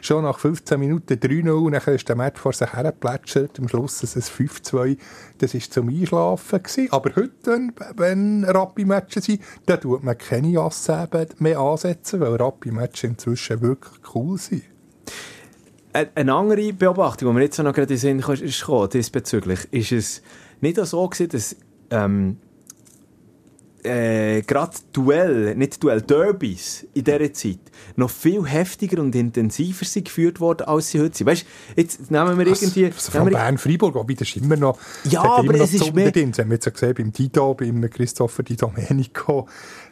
[0.00, 4.02] schon nach 15 Minuten 3-0, und dann ist der Match vor sich hergeplätschert, am Schluss
[4.02, 4.96] ist es 5-2,
[5.38, 6.62] das war zum Einschlafen.
[6.62, 6.88] Gewesen.
[6.90, 13.60] Aber heute, wenn, Rappi-Matches sind, dann tut man keine Jasseben mehr ansetzen, weil Rappi-Matches inzwischen
[13.60, 14.62] wirklich cool sind.
[15.92, 18.66] Eine- andere Beobachtung, die mir jetzt noch gerade in den Sinn kam, ist
[19.72, 20.22] ist es
[20.60, 21.56] nicht so gewesen, dass
[21.90, 22.36] ähm,
[23.84, 27.58] äh, gerade Duell, nicht Duell, Derbys in dieser Zeit
[27.96, 31.26] noch viel heftiger und intensiver sind geführt worden, als sie heute sind.
[31.26, 32.86] Weißt du, jetzt nehmen wir irgendwie...
[32.86, 36.30] Also von Bern-Freiburg, wobei das ist immer noch, Ja, aber noch es ist mehr- drin.
[36.30, 39.46] Das haben wir jetzt ja gesehen beim Tito, beim Christopher Di Domenico,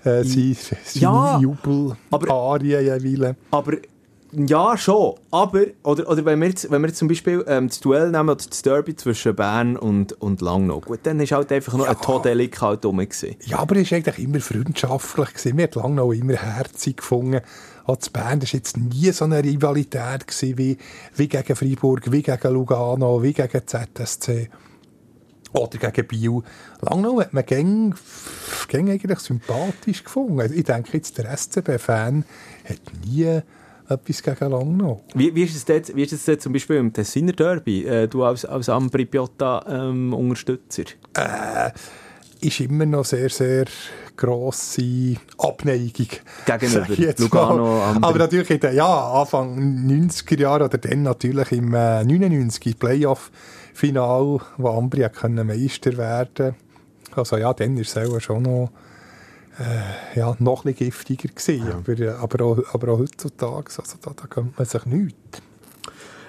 [0.05, 0.55] äh, seine, seine
[0.94, 3.37] Ja, Jubel, aber- Arien jeweils.
[3.51, 3.72] Aber
[4.33, 5.14] Ja, schon.
[5.31, 8.29] Aber, oder, oder wenn, wir jetzt, wenn wir jetzt zum Beispiel ähm, das Duell nehmen,
[8.29, 11.93] oder das Derby zwischen Bern und, und Langnau, gut, dann ist halt einfach noch Ja.
[11.93, 13.37] ein Todelik halt rum gewesen.
[13.47, 15.29] Ja, aber es war eigentlich immer freundschaftlich.
[15.33, 15.57] Gewesen.
[15.57, 17.41] Wir haben lange noch immer herzig gefunden.
[17.87, 20.77] Auch zu Bern war jetzt nie so eine Rivalität gewesen wie,
[21.17, 24.51] wie gegen Freiburg, wie gegen Lugano, wie gegen ZSC.
[25.55, 26.43] Oder gegen Biel.
[26.83, 27.95] Langnau hat man gäng,
[28.69, 30.53] gäng eigentlich sympathisch gefunden.
[30.55, 32.27] Ich denke jetzt, der SCB-Fan
[32.69, 33.41] hat nie
[33.88, 35.03] etwas gegen Langnau.
[35.14, 38.09] Wie, wie ist es dort, wie ist es dort zum Beispiel im Tessiner Derby, äh,
[38.09, 40.85] du als, als Ambri Piotta ähm, Unterstützer?
[42.40, 43.66] ist immer noch sehr, sehr
[44.16, 46.09] grosse Abneigung.
[46.46, 47.83] Gegenüber Lugano.
[47.83, 48.09] Ambri.
[48.09, 54.40] Aber natürlich in den ja, Anfang 90er Jahre oder dann natürlich im äh, 99 Playoff-Final,
[54.57, 56.55] wo Ambri hat können Meister werden
[57.14, 58.70] Also ja, dann ist es auch schon noch,
[59.59, 61.73] äh, ja, noch ein bisschen giftiger gewesen.
[61.73, 65.42] Aber, äh, aber, auch, aber auch heutzutage, also da, da gönnt man sich nichts.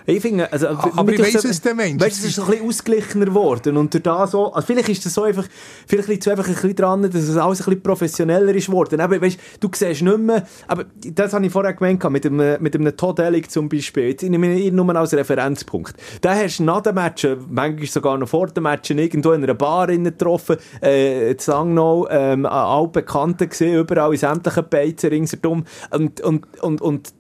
[0.09, 2.03] Ich finde, also, aber ich weiss, was du meinst.
[2.03, 5.23] Weißt, es ist ein bisschen ausgeglichener geworden und durch so, also vielleicht ist das so
[5.23, 5.45] einfach,
[5.87, 8.99] vielleicht liegt es einfach ein bisschen dran, dass es alles ein bisschen professioneller ist geworden.
[8.99, 12.75] Aber weißt, du siehst nicht mehr, aber das habe ich vorher gemeint, mit einem, mit
[12.75, 15.95] einem Todd Ellig zum Beispiel, jetzt nehme ich ihn nur als Referenzpunkt.
[16.21, 19.53] Da hast du nach dem Match, manchmal sogar noch vor dem Match, irgendwo in einer
[19.53, 21.37] Bar getroffen, äh, in
[21.69, 27.13] Langnau, ähm, altbekannte gesehen, überall in sämtlichen Beizen ringsherum und, und, und, und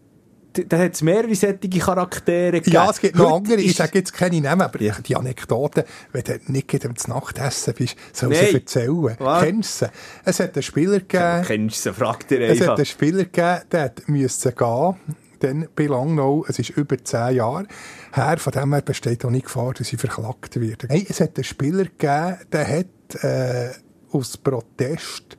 [0.53, 2.71] da hat es mehrere solche Charaktere gegeben.
[2.73, 3.61] Ja, es gibt noch Heute andere.
[3.61, 7.73] Ich sage jetzt keine Namen, aber ich- die Anekdoten, wenn du nicht gerade zum Nachtessen
[7.77, 8.47] bist, soll Nein.
[8.49, 9.15] sie erzählen.
[9.19, 9.43] Was?
[9.43, 9.91] Kennst du sie?
[10.25, 12.75] Es hat einen Spieler gegeben, Kennst du sie, frag dir es hat einfach.
[12.77, 14.95] einen Spieler gegeben, der müssen gehen.
[15.41, 17.65] Dann bei Langnau, es ist über zehn Jahre
[18.11, 20.89] her, von dem her besteht auch nicht Gefahr, dass sie verklagt werden.
[20.89, 23.69] Nein, es hat einen Spieler gegeben, der hat äh,
[24.11, 25.37] aus Protest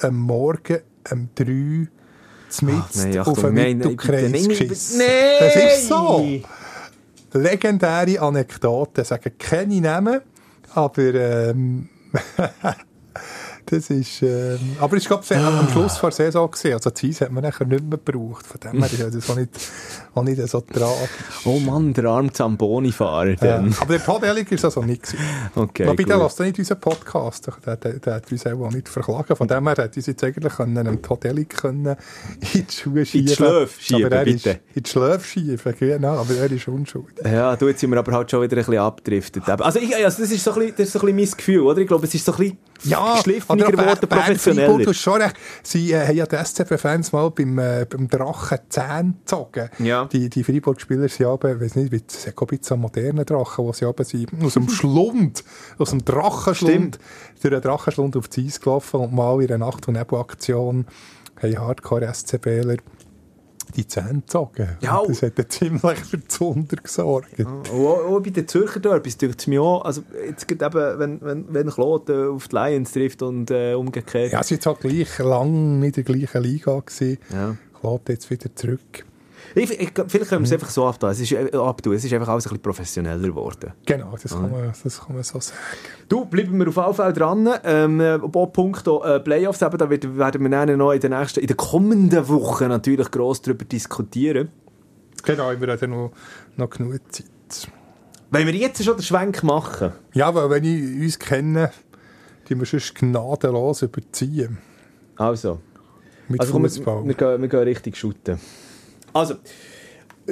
[0.00, 0.78] am Morgen
[1.10, 1.88] um drei
[2.50, 4.98] Zmitzt nein, auf einen Mittelkreis geschissen.
[4.98, 5.08] nein!
[5.38, 6.26] Das ist so.
[7.32, 10.20] Legendäre Anekdote, sagen keine Namen,
[10.74, 11.88] aber ähm,
[13.70, 16.72] das ist, ähm, aber war glaube am Schluss der Saison gewesen.
[16.74, 19.36] also die Eis hat man nachher nicht mehr gebraucht, von dem her ist das auch
[19.36, 19.50] nicht,
[20.14, 21.08] auch nicht so tragisch.
[21.44, 23.36] Oh Mann, der arme Zamboni-Fahrer.
[23.42, 23.58] Ja.
[23.80, 25.24] Aber der Todd Ellig ist also nicht gewesen.
[25.54, 26.08] Okay, der gut.
[26.08, 27.48] lässt nicht unseren Podcast.
[27.64, 29.36] Der, der, der hat uns auch nicht verklagen.
[29.36, 31.96] Von dem her hätte uns jetzt eigentlich können, einem können
[32.52, 34.50] in die Schuhe schieben die Schläfe schieben, aber bitte.
[34.50, 36.18] Ist, in die Schläfe schieben, genau.
[36.18, 37.24] Aber er ist unschuldig.
[37.24, 39.48] Ja, du, jetzt sind wir aber halt schon wieder ein bisschen abgedriftet.
[39.48, 41.60] Also, ich, also das, ist so ein bisschen, das ist so ein bisschen mein Gefühl,
[41.60, 41.78] oder?
[41.78, 44.78] Ich glaube, es ist so ein bisschen Ja, geschliffener oder geworden, Bern- Bern Freiburg, professioneller.
[44.84, 45.36] Du hast schon recht.
[45.62, 49.68] Sie äh, haben ja die SCP-Fans mal beim, äh, beim Drachen Zähne gezogen.
[49.78, 50.04] Ja.
[50.06, 53.24] Die, die Freiburg-Spieler sind aber, ich weiß nicht, wie- es ist ein bisschen ein moderner
[53.24, 55.44] Drachen, wo sie aber sind, aus dem Schlund,
[55.78, 56.98] aus dem Drachenschlund,
[57.42, 60.86] durch den Drachenschlund auf die Eis gelaufen und mal in einer Nacht- und Nebelaktion
[61.42, 62.76] haben Hardcore-SCBler
[63.70, 64.68] die Zähne gezogen.
[64.80, 64.98] Ja.
[64.98, 67.34] Und Das hat ziemlich für Zunder gesorgt.
[67.44, 71.20] Auch, auch bei den Zürcher Derbys tut es mir auch, also jetzt geht eben, wenn,
[71.20, 74.32] wenn, wenn Kloten auf die Lions trifft und äh, umgekehrt.
[74.32, 76.80] Ja, sie waren halt gleich lang in der gleichen Liga.
[76.80, 77.18] Gewesen.
[77.32, 77.56] Ja.
[77.80, 79.04] Klar, jetzt wieder zurück.
[79.54, 81.10] Ich, ich, vielleicht können wir es einfach so abtun.
[81.10, 81.94] Es ist, äh, abtun.
[81.94, 83.72] Es ist einfach alles ein bisschen professioneller geworden.
[83.84, 85.58] Genau, das kann, man, das kann man so sagen.
[86.08, 87.48] Du, bleiben wir auf jeden Fall dran.
[87.64, 91.10] Ähm, äh, auch Punkt äh, Playoffs, eben, da wird, werden wir dann noch in den,
[91.10, 94.50] nächsten, in den kommenden Wochen natürlich gross darüber diskutieren.
[95.24, 96.12] Genau, wir haben noch,
[96.56, 97.26] noch genug Zeit.
[98.30, 101.72] Wenn wir jetzt schon den Schwenk machen, Ja, weil wenn ich uns kenne,
[102.48, 104.58] die wir sonst gnadenlos überziehen.
[105.16, 105.60] also,
[106.28, 106.70] Mit also komm, wir,
[107.06, 108.38] wir, gehen, wir gehen richtig shooten.
[109.12, 109.38] Also,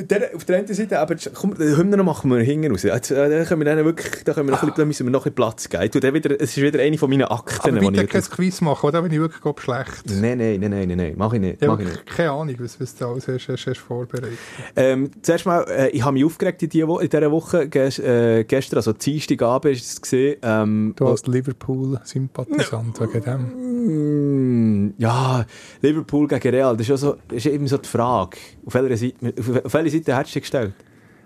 [0.03, 2.85] der, auf der einen Seite, aber komm, die Hymne machen wir hinten raus.
[2.85, 5.11] Äh, Da, können wir dann wirklich, da, können wir noch ein bisschen, da müssen wir
[5.11, 6.15] noch ein bisschen Platz geben.
[6.15, 8.23] Wieder, es ist wieder eine von meinen Akten, Aber bitte ich kein.
[8.23, 9.03] Quiz machen, oder?
[9.03, 10.05] Wenn ich wirklich glaub, schlecht.
[10.07, 11.63] Nein, nein, nein, nein, nein, nein, mach ich nicht.
[11.63, 14.39] Ich habe keine Ahnung, was, was du alles hast, hast, hast vorbereitet.
[14.77, 17.99] Ähm, zuerst mal, äh, ich habe mich aufgeregt in, die Wo in dieser Woche, ges
[17.99, 24.85] äh, gestern, also Dienstagabend ist es gesehen, ähm, Du als Liverpool-Sympathisant wegen dem.
[24.87, 25.45] Mm, ja,
[25.81, 28.37] Liverpool gegen Real, das ist, ja so, das ist eben so die Frage.
[28.67, 30.75] Auf welcher Seite, auf, auf welche Seite hättest du gestellt?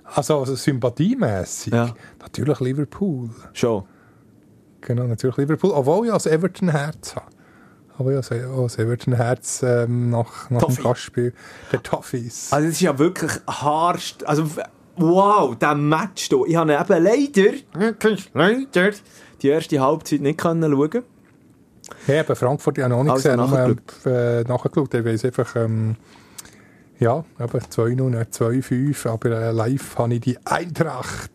[0.04, 1.72] Also, also sympathiemässig.
[1.72, 1.94] Ja.
[2.20, 3.30] Natürlich Liverpool.
[3.52, 3.84] Schon.
[4.80, 5.70] Genau, natürlich Liverpool.
[5.70, 7.26] Obwohl ich als Everton-Herz habe.
[7.98, 10.76] Aber ja, als als Everton-Herz ähm, nach, nach dem.
[10.82, 11.32] Gastspiel
[11.70, 12.52] der Toffees.
[12.52, 14.26] Also das ist ja wirklich harst.
[14.26, 14.48] Also
[14.96, 16.46] wow, der Match hier.
[16.46, 18.92] Ich habe eben leider, leider,
[19.40, 21.04] die erste Halbzeit nicht können schauen.
[22.06, 24.06] Ja, eben Frankfurt ja noch nicht Also gesehen, nachgeschaut.
[24.06, 24.94] äh, nachgeschaut.
[24.94, 25.96] Ich weiss einfach, ähm,
[27.02, 31.30] Ja, eben 2-0, nicht 2-5, aber äh, live habe ich die Eintracht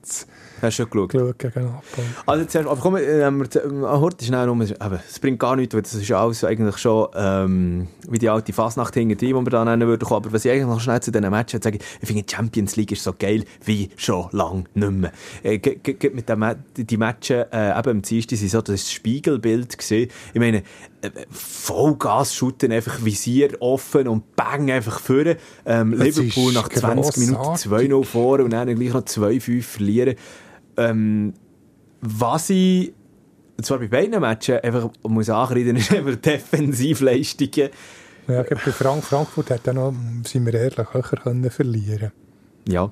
[0.61, 1.09] Hast du schon geschaut?
[1.09, 2.07] geschaut gegen Napoli.
[2.25, 5.81] Also zuerst, aber komm, ähm, wir- heute schnell um, aber es bringt gar nichts, weil
[5.81, 9.65] das ist alles eigentlich schon ähm, wie die alte Fasnacht hinter die, die wir da
[9.65, 10.07] nennen würden.
[10.09, 12.93] Aber was ich eigentlich noch schnell zu diesen Matches sage, ich finde, die Champions League
[12.93, 15.11] ist so geil wie schon lange nicht mehr.
[15.43, 15.59] Äh,
[16.13, 20.09] mit den Ma die Matches äh, eben am Dienstag sind so das Spiegelbild gesehen.
[20.33, 20.63] Ich meine, äh,
[21.29, 25.37] Vollgas shooten, einfach Visier offen und bang einfach vorne.
[25.65, 27.91] Ähm, Liverpool nach 20 Minuten grossartig.
[27.91, 30.15] 2-0 vor und dann gleich noch 2-5 verlieren.
[30.75, 31.33] Ähm,
[32.01, 32.93] was ich
[33.57, 37.69] und zwar bei beiden Matches einfach muss ankreiden, ist einfach Defensivleistungen.
[38.27, 39.93] Ja, ich glaube, bei Frank Frankfurt hat er noch,
[40.25, 42.11] sind wir ehrlich, höher können verlieren
[42.69, 42.91] Ja,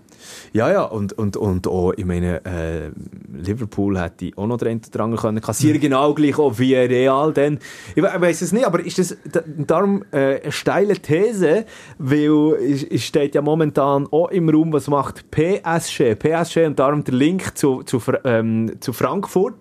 [0.54, 0.84] ja, ja.
[0.84, 2.92] Und, und, und auch, ich meine, äh,
[3.34, 4.58] Liverpool hätte auch noch
[4.92, 7.34] den anderen können kassieren, genau gleich auch wie Real.
[7.34, 7.60] Dann.
[7.96, 11.66] Ich, we- weiß es nicht, aber ist das da- darum äh, eine steile These,
[11.98, 16.16] weil es, steht ja momentan auch im Raum, was macht PSG?
[16.18, 19.56] PSG und darum der Link zu, zu, ähm, zu Frankfurt.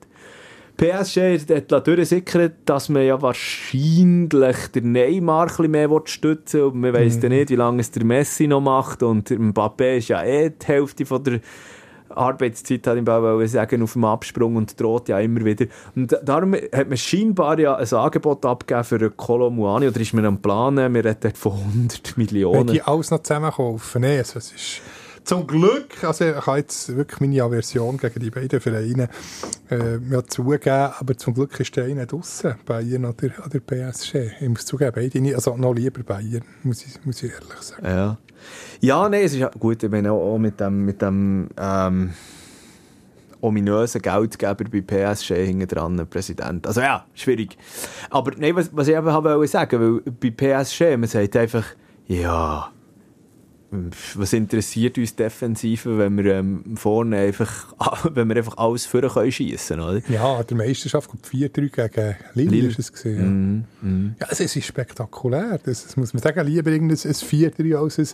[0.77, 6.67] PSG hat durchgesickert, dass man ja wahrscheinlich den Neymar ein mehr stützen will.
[6.67, 9.03] Und man weiss dann nicht, wie lange es der Messi noch macht.
[9.03, 11.41] Und Mbappé ist ja eh die Hälfte von der
[12.09, 15.67] Arbeitszeit, hat ich mal sagen, auf dem Absprung und droht ja immer wieder.
[15.95, 19.89] Und darum hat man scheinbar ja ein Angebot abgegeben für Kolomuani.
[19.89, 20.95] Oder ist man am Planen?
[20.95, 22.67] Wir reden von 100 Wenn Millionen.
[22.69, 24.81] die alles noch zusammen kaufen, nee, also es ist
[25.25, 29.09] zum Glück, also ich habe jetzt wirklich meine Aversion gegen die beiden Vereine
[29.71, 34.15] äh, zugeben, aber zum Glück ist der eine draussen, Bayern oder, oder PSG.
[34.41, 37.87] Ich muss zugeben, beide nicht, also noch lieber Bayern, muss ich, muss ich ehrlich sagen.
[37.87, 38.19] Ja.
[38.81, 42.13] Ja, nein, es ist gut, ich meine auch, mit dem, mit dem ähm,
[43.41, 46.67] ominösen Geldgeber bei PSG hinten dran, Präsident.
[46.67, 47.57] Also ja, schwierig.
[48.11, 51.65] Aber nein, was, was ich eben wollte sagen, weil bei PSG, man sagt einfach,
[52.07, 52.71] ja,
[53.71, 57.75] was interessiert uns Defensive, wenn wir ähm, vorne einfach,
[58.15, 60.01] wenn wir einfach alles vorne können schiessen, oder?
[60.09, 62.69] Ja, der Meisterschaft kommt 4-3 gegen Lille, Lille.
[62.69, 63.67] ist es gesehen.
[63.81, 64.15] Mhm, mhm.
[64.21, 68.09] Ja, es ist spektakulär, das, das muss man sagen, lieber irgendein ein 4-3 als ein,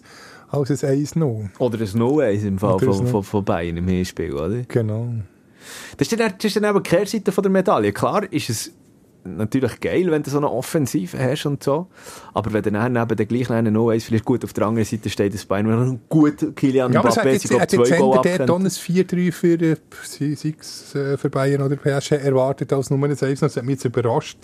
[0.48, 1.48] als ein 1-0.
[1.58, 4.62] Oder ein No-Ace im Fall von, von, von Bayern im Hinspiel, oder?
[4.66, 5.12] Genau.
[5.96, 7.92] Das ist dann, das ist dann eben die Kehrseite von der Medaille.
[7.92, 8.72] Klar ist es
[9.24, 11.86] natürlich geil, wenn du so eine Offensive hast und so.
[12.34, 14.84] Aber wenn du dann neben der gleichen einen no ist, vielleicht gut auf der anderen
[14.84, 17.86] Seite steht das Bein, wenn gut Kilian Ja, hat Mbappé, jetzt, ich glaube, hat jetzt
[17.88, 18.50] zwei Goal abkennt.
[18.50, 19.76] ein 4-3 für, äh,
[20.60, 23.18] es, äh, für Bayern oder PSG erwartet als Nummer 1.
[23.20, 24.38] Das hat mich jetzt überrascht,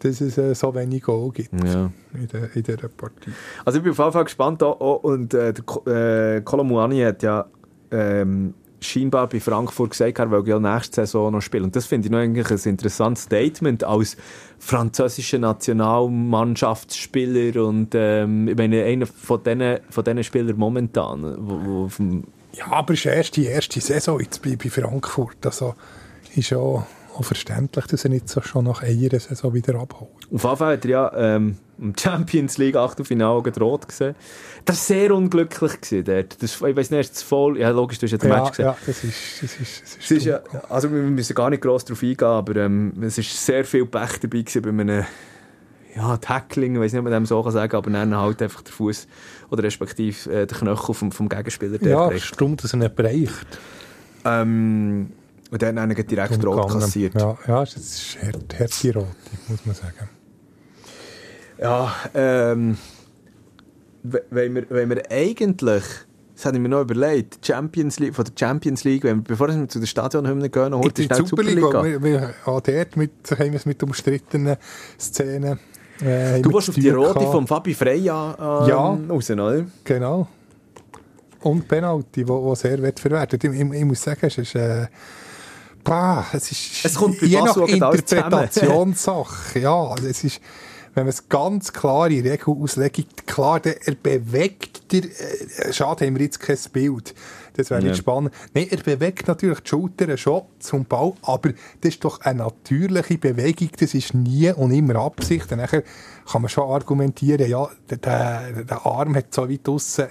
[0.00, 1.90] dass es äh, so wenig Goal gibt Ja.
[2.14, 3.32] in, der, in dieser Partie.
[3.64, 4.62] Also ich bin auf jeden Fall gespannt.
[4.62, 7.46] Auch, und äh, der äh, Kolomuani hat ja
[7.90, 11.64] ähm, scheinbar bei Frankfurt gesagt, er will ja nächste Saison noch spielen.
[11.64, 14.16] Und das finde ich noch eigentlich ein interessantes Statement als
[14.58, 21.90] französischer Nationalmannschaftsspieler und ähm, ich meine, einer von diesen, von diesen Spielern momentan, wo, wo
[22.52, 25.44] Ja, aber es ist erst die erste Saison jetzt bei, bei Frankfurt.
[25.44, 25.74] Also
[26.34, 30.10] ist ja auch verständlich, dass er nicht so schon nach einer Saison wieder abholt.
[30.32, 34.14] Auf Fall hat er ja ähm, im Champions League Achtelfinale gedroht gesehen.
[34.64, 36.42] Das war sehr unglücklich gewesen dort.
[36.42, 38.64] Das, ich weiß nicht, das voll, ja logisch, du hast ja den Ja, Match gesehen.
[38.66, 41.84] ja, das ist, das ist, das ist, ist ja, also wir müssen gar nicht gross
[41.84, 45.04] darauf eingehen, aber ähm, es ist sehr viel Pech dabei gewesen bei einem
[45.96, 48.62] ja, Tackling, ich weiß nicht, ob man dem so kann sagen, aber dann halt einfach
[48.62, 49.06] der Fuß
[49.50, 53.46] oder respektive äh, der Knöchel vom, vom Gegenspieler ja, ist dumm, dass er nicht bereicht.
[54.24, 55.12] Ähm,
[55.54, 57.14] und dann hat er direkt rot kassiert.
[57.14, 59.06] Ja, ja, das ist hart- harte Rote,
[59.48, 60.08] muss man sagen.
[61.60, 62.76] Ja, ähm,
[64.02, 65.84] we- wenn wir, wenn wir eigentlich,
[66.34, 69.48] das hatte ich mir noch überlegt, Champions League, von der Champions League, wenn wir, bevor
[69.48, 73.12] wir zu der Stadionhymne gehen, noch heute schnell die Superliga, wir, wir, auch dort mit,
[73.30, 74.56] haben wir es mit umstrittenen
[74.98, 75.60] Szenen.
[76.00, 77.30] Äh, haben Du wir warst auf die rote gehabt.
[77.32, 78.98] vom Fabi Freya ähm, Ja.
[79.08, 79.64] raus, oder?
[79.84, 80.26] Genau.
[81.42, 83.44] Und Penalty, wo sehr wird verwertet.
[83.44, 84.86] Ich, ich, ich muss sagen, es ist, äh,
[85.84, 87.56] bah, es ist Es kommt je nach.
[87.56, 89.58] Interpretationssache.
[89.60, 90.40] ja, also es ist,
[90.94, 96.16] wenn man es ganz klar in Regelauslegung, klar, der, er bewegt, der, äh, schade haben
[96.16, 97.14] wir jetzt kein Bild.
[97.56, 97.88] Das wäre Ja.
[97.90, 98.32] nicht spannend.
[98.52, 103.16] Nein, er bewegt natürlich die Schultern schon zum Ball, aber das ist doch eine natürliche
[103.18, 105.50] Bewegung, das ist nie und immer Absicht.
[105.52, 105.84] Und nachher
[106.30, 110.06] kann man schon argumentieren, ja, der, der, der Arm hat so weit draussen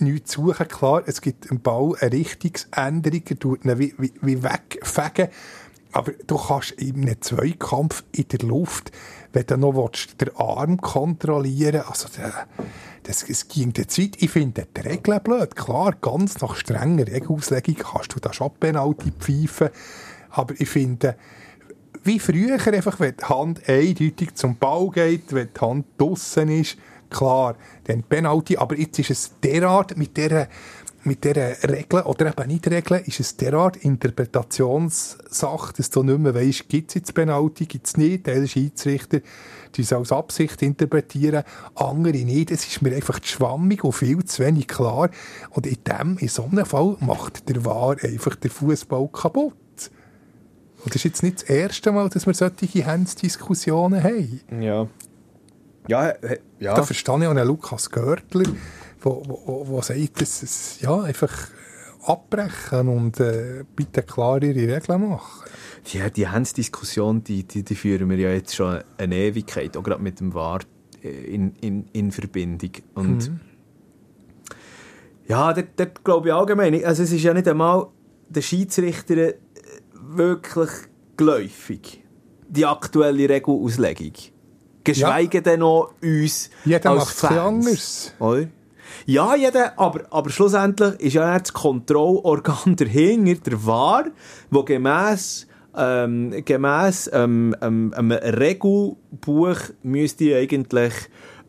[0.00, 0.68] nichts zu suchen.
[0.68, 5.28] Klar, es gibt im Ball eine Richtungsänderung, er tut ihn wie, wie, wie wegfegen.
[5.92, 8.92] Aber du kannst in einem Zweikampf in der Luft,
[9.32, 12.46] wenn du noch willst, den Arm kontrollieren also der,
[13.02, 14.16] das, es ging der Zeit.
[14.20, 15.56] Ich finde die Regeln blöd.
[15.56, 19.70] Klar, ganz nach strenger Regelauslegung kannst du da schon Penalty pfeifen.
[20.30, 21.16] Aber ich finde,
[22.04, 26.76] wie früher einfach, wenn die Hand eindeutig zum Ball geht, wenn die Hand draussen ist,
[27.10, 30.48] klar, dann Penalty, aber jetzt ist es derart mit dieser
[31.02, 36.34] mit dieser Regel, oder eben nicht Regel, ist es derart Interpretationssache, dass du nicht mehr
[36.34, 39.20] weisst, gibt es jetzt Penalty, gibt es nicht, der Schiedsrichter,
[39.74, 41.44] die es als Absicht interpretieren,
[41.74, 45.10] andere nicht, es ist mir einfach zu schwammig und viel zu wenig klar
[45.50, 49.54] und in dem, in so einem Fall macht der Wahr einfach den Fußball kaputt.
[50.82, 54.40] Und das ist jetzt nicht das erste Mal, dass wir solche Hands-Diskussionen haben.
[54.60, 54.86] Ja.
[55.90, 56.14] Ja,
[56.60, 56.74] ja.
[56.74, 58.44] Da verstehe ich auch einen Lukas Görtler,
[59.02, 61.48] wo sagt, dass es ja, einfach
[62.04, 65.44] abbrechen und äh, bitte klar ihre Regeln machen.
[65.92, 70.00] Die, die Hands-Diskussion, die, die, die führen wir ja jetzt schon eine Ewigkeit, auch gerade
[70.00, 70.60] mit dem VAR
[71.02, 72.70] äh, in, in, in Verbindung.
[72.94, 73.40] Und Mhm.
[75.26, 77.88] ja, dort, dort glaube ich allgemein, also es ist ja nicht einmal
[78.28, 79.34] der Schiedsrichter äh,
[79.92, 80.70] wirklich
[81.16, 82.04] geläufig,
[82.48, 84.12] die aktuelle Regelauslegung.
[84.84, 87.38] Geschweige denn noch uns Jeder als macht Fans.
[87.38, 88.12] anders.
[88.18, 88.48] Oder?
[89.06, 94.04] Ja, jeder, aber, aber schlussendlich ist ja das Kontrollorgan dahinter, der VAR,
[94.50, 100.92] wo gemäss ähm, gemäss ähm, ähm, einem Regelbuch müsste eigentlich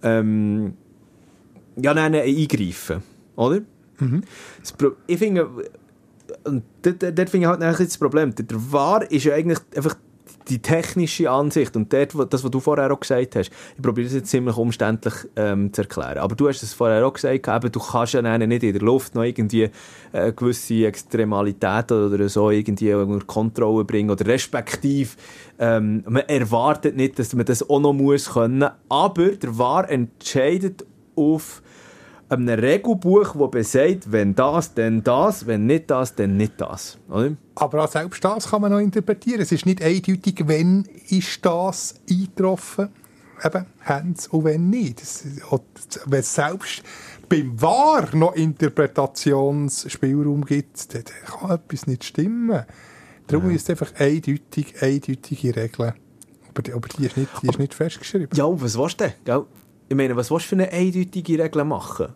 [0.04, 0.76] ähm,
[1.78, 3.02] ja, nein, nein, eingreifen,
[3.36, 3.62] oder?
[4.78, 5.50] Pro ich finde,
[6.44, 8.34] und dort, dort finde ich halt das Problem.
[8.36, 9.96] Der VAR ist ja eigentlich einfach
[10.50, 14.14] die technische Ansicht und dort, das, was du vorher auch gesagt hast, ich probiere das
[14.14, 17.80] jetzt ziemlich umständlich ähm, zu erklären, aber du hast es vorher auch gesagt, eben, du
[17.80, 19.70] kannst ja nicht in der Luft noch irgendwie
[20.12, 25.12] äh, gewisse Extremalitäten oder so irgendwie unter Kontrolle bringen oder respektive
[25.60, 30.86] ähm, man erwartet nicht, dass man das auch noch muss können, aber der VAR entscheidet
[31.16, 31.62] auf
[32.32, 36.98] einem Regelbuch, das besagt, wenn das, dann das, wenn nicht das, dann nicht das.
[37.10, 37.36] Oder?
[37.56, 39.42] Aber auch selbst das kann man noch interpretieren.
[39.42, 42.90] Es ist nicht eindeutig, wenn ist das eingetroffen,
[43.44, 45.02] eben, Hands und wenn nicht.
[45.02, 45.26] Es,
[46.06, 46.84] wenn es selbst
[47.28, 52.66] beim Wahr noch Interpretationsspielraum gibt, dann kann etwas nicht stimmen.
[53.28, 55.94] Darum ist es einfach eindeutig, eindeutige Regeln.
[56.50, 58.30] Aber die, aber die ist nicht, die ist nicht festgeschrieben.
[58.34, 59.14] Ja, was willst du denn?
[59.24, 59.46] Gell?
[59.88, 62.14] Ich meine, was willst du für eine eindeutige Regel machen?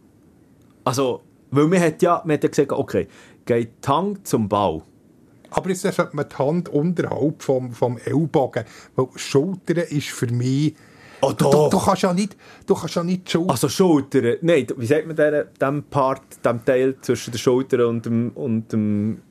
[0.85, 1.21] Also,
[1.51, 3.07] weil man hat ja, man hat ja gesagt, okay,
[3.45, 4.83] geht die Hand zum Bau.
[5.51, 8.65] Aber jetzt sollte man die Hand unterhalb vom, vom Ellbogen,
[8.95, 10.75] weil Schulter ist für mich...
[11.21, 12.35] Oh, Du, du kannst ja nicht,
[12.67, 13.51] du kannst ja nicht die Schulter...
[13.51, 14.35] Also Schultern.
[14.41, 19.21] Nein, wie sagt man dem Part, dem Teil zwischen der Schulter und dem, und dem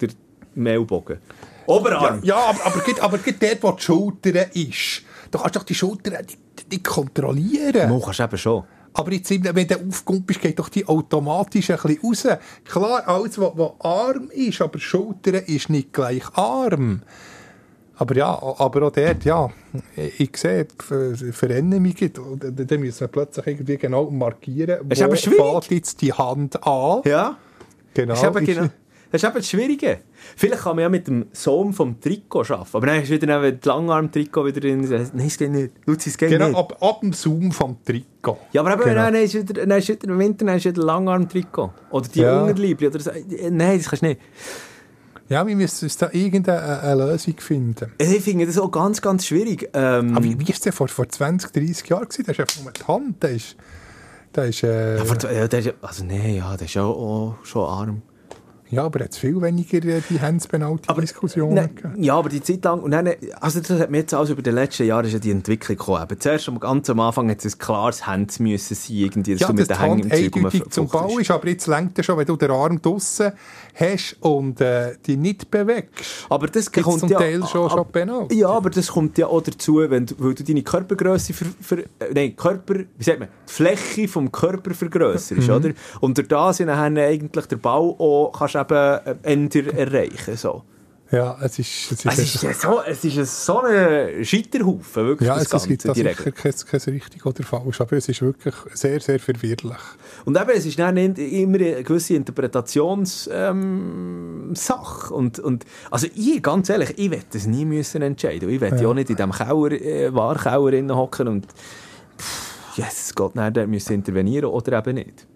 [0.00, 0.10] der
[0.54, 1.18] dem Ellbogen?
[1.66, 2.20] Oberarm.
[2.22, 5.66] Ja, aber, aber, gerade- aber gerade dort, wo die Schulter ist, da kannst du doch
[5.66, 6.38] die Schulter nicht,
[6.70, 7.88] nicht kontrollieren.
[7.88, 8.64] Mo kannst du eben schon.
[8.94, 12.26] Aber jetzt, wenn du aufkommt bist, geht doch die automatisch ein bisschen raus.
[12.64, 17.02] Klar, alles, was, was Arm ist, aber Schulter ist nicht gleich Arm.
[17.96, 19.50] Aber ja, aber auch dort, ja,
[20.18, 21.94] ich sehe Ver- Veränderungen.
[22.30, 25.38] Und Dann müssen wir plötzlich irgendwie genau markieren, ist aber schwierig.
[25.40, 27.02] fährt jetzt die Hand an.
[27.04, 27.36] Ja.
[27.94, 28.14] Genau.
[28.14, 28.68] Ist, eben ist- genau,
[29.12, 29.98] das ist eben das Schwierige.
[30.36, 32.68] Vielleicht kann man ja mit dem Sohn vom Trikot arbeiten.
[32.72, 34.80] Aber dann ist wieder das Langarm-Trikot wieder drin.
[35.12, 35.72] Nein, es geht nicht.
[35.86, 36.56] Luzi, es geht Genau, nicht.
[36.56, 38.38] ab, ab dem Zoom vom Trikot.
[38.52, 38.94] Ja, aber eben, Genau.
[39.02, 41.70] nein, dann ist wieder, dann ist wieder im Winter dann ist wieder Langarm-Trikot.
[41.90, 42.42] Oder die Ja.
[42.42, 42.86] Unterliebli.
[42.88, 43.10] Oder so.
[43.50, 44.20] Nein, das kannst du nicht.
[45.28, 47.92] Ja, wir müssen uns da irgendeine eine Lösung finden.
[47.98, 49.68] Ich finde das auch ganz, ganz schwierig.
[49.72, 52.08] Ähm, Aber wie war es denn vor, vor 20, 30 Jahren?
[52.08, 52.24] gewesen?
[52.26, 53.16] Das ist einfach nur die Hand.
[53.24, 53.56] Das ist,
[54.32, 57.36] das ist, äh, ja, aber, ja, der ist, also nein, ja, der ist ja auch
[57.44, 58.02] schon arm.
[58.72, 62.02] Ja, aber es viel weniger äh, die Hands-Penalty-Diskussionen Nein, gegeben.
[62.02, 64.50] ja, aber die Zeit lang, und dann, also das hat mir jetzt alles über die
[64.50, 66.02] letzten Jahre ist ja die Entwicklung gekommen.
[66.02, 69.40] Eben, zuerst am, ganz am Anfang hat es ein klares Hand müssen sein, irgendwie, dass
[69.42, 70.88] Ja, du mit den Hängen im Zeug eindeutig zum.
[70.88, 73.32] Ball ist, aber jetzt längt es schon, wenn du den Arm draussen
[73.74, 76.26] hast und äh, dich nicht bewegst.
[76.28, 77.18] Aber das Gibt's kommt zum ja...
[77.18, 78.28] Teil schon- ab- schon.
[78.36, 81.78] Ja, aber das kommt ja auch dazu, wenn du, weil du deine Körpergröße ver, ver,
[81.78, 85.54] äh, nein, Körper, wie sagt man, die Fläche vom Körper vergrösserst, Mhm.
[85.54, 85.70] oder?
[86.00, 90.62] Und durch das sind dann eigentlich der Ball auch, kannst eben äh, Ender erreichen, so.
[91.12, 91.92] Ja, es ist...
[91.92, 95.50] Es ist, Es ist, so, es ist ein so ein Scheiterhaufen, wirklich, ja, das es,
[95.50, 99.20] Ganze, gibt da sicher kein, kein richtig oder falsch, aber es ist wirklich sehr, sehr
[99.20, 99.76] verwirrlich.
[100.24, 103.30] Und eben, es ist dann immer eine gewisse Interpretationssache.
[103.30, 104.54] Ähm,
[105.10, 108.48] und, und, also ich, ganz ehrlich, ich werde das nie müssen entscheiden.
[108.48, 108.88] Ich werde ja.
[108.88, 111.46] Auch nicht in diesem Kauer, äh, drinnen hocken und
[112.18, 115.26] pff, yes, Gott, nein, der müssen intervenieren oder eben nicht.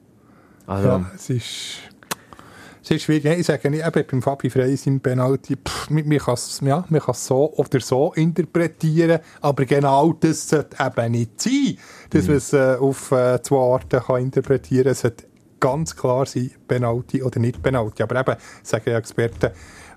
[0.66, 1.47] Also, Ja, es ist...
[2.89, 3.24] Es ist schwierig.
[3.24, 6.84] Ich sage nicht, eben beim Fabi Frey sein Penalty, pff, man man kann es ja,
[6.89, 11.78] man so oder so interpretieren, aber genau das sollte eben nicht sein,
[12.11, 14.93] dass man es äh, auf äh, zwei Arten kann interpretieren kann.
[14.93, 15.24] Es sollte
[15.59, 18.05] ganz klar sein, Penalty oder nicht Penalty.
[18.05, 19.51] Aber eben, sagen ja Experten, äh,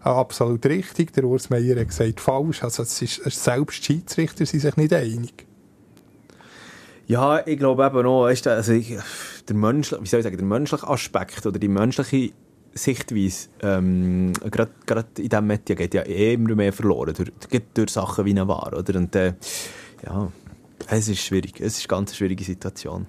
[0.09, 1.13] absolut richtig.
[1.13, 2.63] Der Urs Meier hat gesagt, falsch.
[2.63, 5.45] Also es ist, selbst die Schiedsrichter sind sich nicht einig.
[7.05, 8.97] Ja, ich glaube eben noch, weißt du, also ich,
[9.47, 12.33] der menschliche, wie soll ich sagen, der menschliche Aspekt oder die menschliche
[12.73, 14.71] Sichtweise, ähm, gerade
[15.17, 18.97] in diesem Metier geht ja immer mehr verloren, durch, durch Sachen wie eine Ware, oder?
[18.97, 19.33] Und äh,
[20.05, 20.31] ja,
[20.87, 23.05] es ist schwierig, es ist eine ganz schwierige Situation.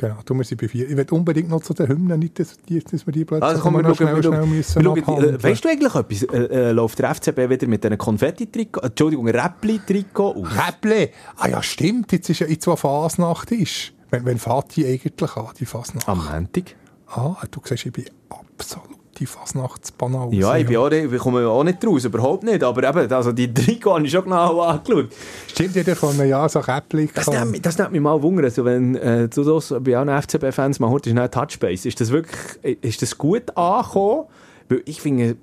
[0.00, 0.88] Genau, du, wir sind bei vier.
[0.88, 2.56] Ich will unbedingt noch zu den Hymnen, nicht, dass,
[2.90, 5.42] dass wir die plötzlich also, komm, wir schauen, schnell, wir schnell müssen wir schauen, äh,
[5.42, 6.22] Weißt du eigentlich etwas?
[6.22, 10.46] Äh, äh, läuft der FCB wieder mit einem Konfetti-Trikot, Entschuldigung, Räppli-Trikot auf?
[10.56, 11.10] Räppli?
[11.36, 13.92] Ah ja, stimmt, jetzt ist ja in zwei Fasnacht ist.
[14.08, 16.08] Wenn, wenn fährt die eigentlich an, die Fasnacht?
[16.08, 16.76] Am Montag.
[17.08, 20.34] Ah, du siehst, ich bin absolut die Fasnachtsbanause.
[20.34, 22.64] Ja, ich, bin auch, ich komme auch nicht raus, überhaupt nicht.
[22.64, 25.10] Aber eben, also die Trikot habe ich schon genau angeschaut.
[25.46, 28.44] Stimmt, jeder von einem Jahr so Käppli das, nimmt, das nimmt mich mal Wunder.
[28.44, 31.86] Also wenn äh, du das bei allen FCB-Fans mal hörst, ist nicht Touchbase.
[31.86, 34.24] Ist das wirklich ist das gut angekommen?
[34.68, 35.36] Weil ich finde,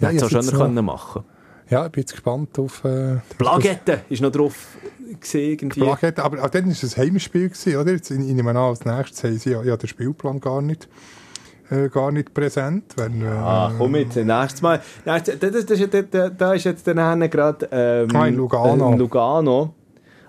[0.00, 1.24] ja, hätte es auch schöner können machen
[1.70, 2.84] Ja, ich bin jetzt gespannt auf...
[2.84, 4.54] Äh, Plagette ist noch drauf
[5.20, 5.68] gesehen.
[5.68, 7.92] Plagette, aber auch dann war es ein Heimspiel, gewesen, oder?
[7.92, 10.88] Jetzt in, in einem als nächstes haben sie ja, ja den Spielplan gar nicht
[11.70, 12.94] äh, gar nicht präsent.
[12.96, 14.80] Wenn, äh, ah, komm jetzt, nächstes Mal.
[15.04, 18.94] Nächstes, das, das, das, das, da ist jetzt dann gerade ähm, ah, in Lugano.
[18.94, 19.74] Äh, Lugano.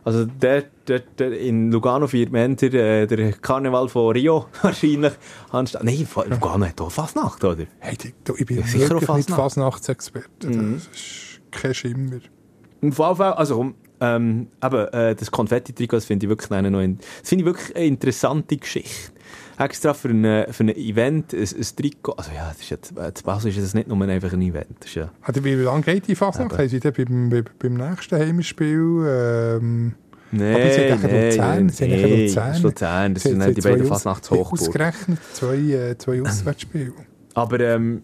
[0.04, 5.14] Also der, der, der, in Lugano feiert man der, äh, der Karneval von Rio wahrscheinlich.
[5.52, 7.66] Nein, Lugano hat auch Fasnacht, oder?
[7.80, 7.98] Hey,
[8.38, 10.48] ich bin ja, sicher wirklich nicht Fasnachtsexperte.
[10.48, 10.76] Mhm.
[10.76, 12.18] Das ist kein Schimmer.
[12.18, 17.44] Auf jeden Fall, also ähm, eben, äh, das Konfetti-Trikot, finde ich wirklich eine, das finde
[17.44, 19.12] ich wirklich eine interessante Geschichte
[19.60, 22.14] extra für ein, für ein Event ein, ein Trikot.
[22.14, 24.78] Also ja, das ist jetzt, zu Basel ist das nicht nur einfach ein Event.
[24.80, 26.58] Das ist ja, also, wie lange geht die Fasnacht?
[26.58, 29.06] Haben Sie beim, beim, nächsten Heimspiel...
[29.08, 29.96] Ähm
[30.32, 31.70] Nein, aber sie haben nee, Luzern.
[31.70, 32.54] Sie haben nee, Luzern.
[32.54, 33.14] Das Luzern.
[33.16, 34.68] Das sind die beiden Fasnachtshochburgen.
[34.68, 36.94] Ausgerechnet zwei, äh, zwei Auswärtsspiele.
[37.34, 38.04] Aber, ähm,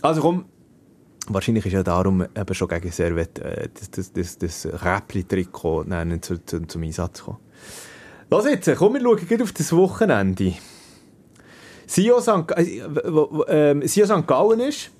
[0.00, 0.46] also komm,
[1.28, 5.84] wahrscheinlich ist ja darum eben schon gegen Servet äh, das, das, das, das Räppli-Trikot
[6.22, 7.38] zu, zu, zum Einsatz gekommen.
[8.30, 10.54] Los jetzt, komm, wir schauen auf das Wochenende.
[11.86, 12.50] Sio St.
[12.56, 12.78] Äh,
[13.78, 14.26] äh, St.
[14.26, 14.90] Gallen ist.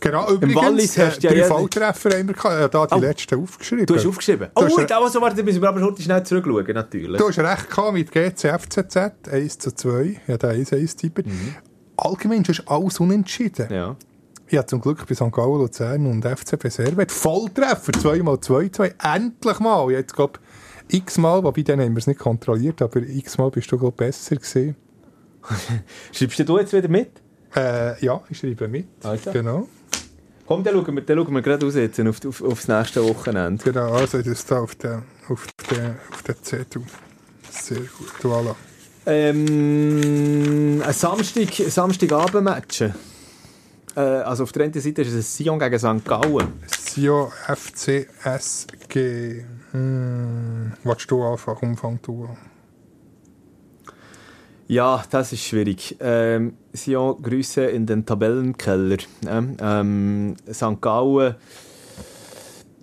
[0.00, 2.72] Genau, übrigens, äh, drei Volltreffer haben wir gehabt.
[2.72, 2.98] da die oh.
[2.98, 3.84] letzten aufgeschrieben.
[3.84, 4.48] Du hast aufgeschrieben?
[4.54, 7.18] Du oh, hast also, warte, müssen wir aber heute schnell zurückschauen, natürlich.
[7.18, 8.96] Du hast recht gehabt mit GCFCZ,
[9.30, 10.20] 1 zu 2.
[10.28, 11.56] Ja, der 1 1 tipper mhm.
[11.96, 13.66] Allgemein ist alles unentschieden.
[13.72, 13.96] Ja.
[14.46, 15.32] Ich habe zum Glück bei St.
[15.32, 19.90] Gallen, Luzern und FCB Servet Volltreffer, 2 mal 2 2 Endlich mal.
[19.90, 20.38] Jetzt, glaube
[20.88, 24.76] x-mal, wobei dann haben wir es nicht kontrolliert, aber x-mal bist du, glaube besser gewesen.
[26.12, 27.10] Schreibst du jetzt wieder mit?
[27.54, 28.86] Äh, ja, ich schreibe mit.
[29.02, 29.32] Also.
[29.32, 29.68] Genau.
[30.46, 33.62] Komm, dann schauen wir, dann schauen wir gerade aus jetzt auf, auf, aufs nächste Wochenende.
[33.62, 36.82] Genau, also das da auf den, auf den, auf den Zettel.
[37.50, 38.54] Sehr gut, voilà.
[39.06, 42.82] Ähm, ein Samstag, Samstagabend-Match.
[43.94, 46.04] Äh, also auf der einen Seite ist es Sion gegen St.
[46.04, 46.52] Gallen.
[46.66, 48.04] Sion FCSG.
[49.72, 51.70] Hm, willst du anfangen?
[51.70, 52.28] Umfang du.
[54.66, 55.96] Ja, das ist schwierig.
[56.00, 58.98] Ähm, Sion, Grüße in den Tabellenkeller.
[59.26, 60.80] Ähm, ähm, St.
[60.80, 61.36] Gallen.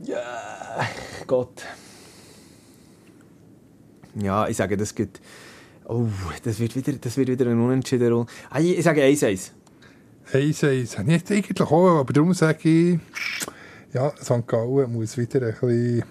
[0.04, 0.82] Ja,
[1.28, 1.64] Gott.
[4.16, 5.22] Ja, ich sage, das geht.
[5.88, 6.08] Oh,
[6.44, 8.26] das wird wieder, das wird wieder ein Unentschieden.
[8.50, 9.52] Ah, ich sage 1-1.
[10.34, 11.04] 1-1.
[11.04, 13.00] Nicht eigentlich auch, aber darum sage ich,
[13.94, 14.48] ja, St.
[14.48, 16.04] Gallen muss wieder ein bisschen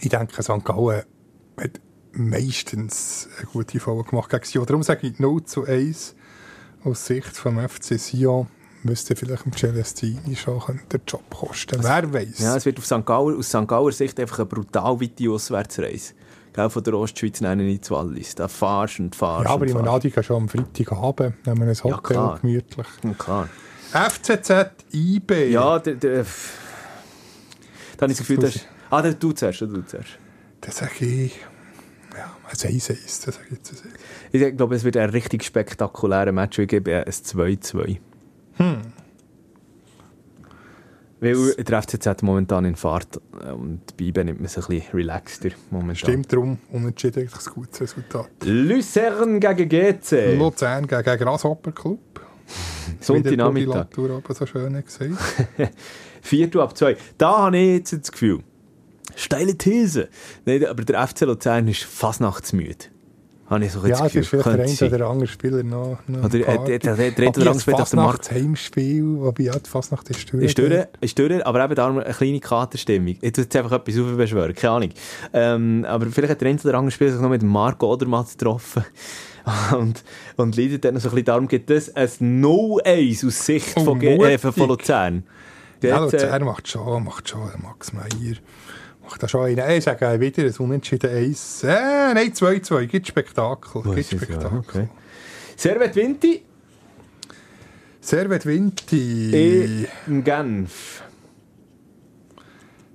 [0.00, 0.64] ich denke, St.
[0.64, 1.02] Gallen
[1.60, 1.80] hat
[2.12, 4.66] meistens eine gute Folge gemacht gegen Sion.
[4.66, 6.14] Darum sage ich 0 zu 1
[6.84, 8.46] aus Sicht vom FC Sion
[8.84, 11.82] müsste vielleicht im Celestini schon den Job kosten.
[11.82, 12.38] Wer weiß.
[12.38, 13.04] Ja, es wird auf St.
[13.04, 13.66] Galler, aus St.
[13.66, 16.14] Galler Sicht einfach eine brutal weite Auswärtsreise.
[16.52, 18.34] Gell, von der Ostschweiz nicht zu Wallis.
[18.34, 19.46] Da fahrst und fahrst.
[19.46, 22.86] Ja, aber ich meine, die schon am Freitagabend nehmen wir ein Hotel ja, gemütlich.
[23.04, 23.48] Ja, klar.
[23.92, 24.50] FCZ
[24.92, 25.50] IB.
[25.50, 26.24] Ja, der, der,
[27.96, 28.60] da habe ich das Gefühl, dass
[28.90, 30.18] Ah, dann du zuerst, du zuerst.
[30.60, 31.40] Dann sage ich,
[32.16, 33.84] ja, ein 1-1, das sage ich jetzt.
[34.32, 36.58] Ich glaube, es wird ein richtig spektakulärer Match.
[36.58, 37.98] Ich gebe ein 2-2.
[38.54, 38.80] Hm.
[41.20, 43.20] Weil der FCZ momentan in Fahrt
[43.52, 45.96] und bei IBE nimmt man es ein bisschen relaxter momentan.
[45.96, 48.30] Stimmt, darum unentschieden eigentlich ein gutes Resultat.
[48.44, 50.36] Luzern gegen GC.
[50.36, 52.20] Luzern gegen Grasshopper Club.
[53.00, 53.88] Sonntagnachmittag.
[53.96, 55.10] Wie der so schön gesagt.
[56.22, 56.96] Viertel ab zwei.
[57.16, 58.40] Da habe ich jetzt das Gefühl,
[59.18, 60.08] steile These.
[60.44, 62.86] Nein, aber der FC Luzern ist fast nachtsmüde.
[63.48, 66.34] Habe ich so ja, es ist vielleicht der eine oder andere Spieler noch, noch Oder
[66.40, 68.30] äh, der, der, der, der, der andere Spieler auf dem Markt.
[68.30, 70.44] Heimspiel, wobei ja, die Fastnacht ist durch.
[70.44, 73.16] Ist durch, ist durch, aber eben darum eine kleine Katerstimmung.
[73.22, 74.90] Jetzt einfach etwas aufbeschwören, keine Ahnung.
[75.32, 78.84] Ähm, aber vielleicht hat der eine oder andere Spieler sich noch mit Marco Odermatt getroffen.
[79.78, 80.04] und,
[80.36, 84.36] und leidet dann so ein bisschen darum, gibt es ein No-Ace aus Sicht von, äh,
[84.36, 85.24] von Luzern.
[85.82, 88.36] Ja, Luzern macht schon, macht schon Max Meyer
[89.08, 89.70] Macht da schon einen.
[89.70, 91.64] Ich sage wieder ein Unentschieden 1.
[91.64, 91.68] Äh,
[92.12, 92.84] nein, 2-2.
[92.86, 93.82] Gibt Spektakel.
[93.94, 94.58] Gibt Spektakel.
[94.58, 94.88] okay.
[95.56, 96.42] Servet Vinti
[98.00, 99.86] Servet Vinti.
[100.06, 101.02] in Genf.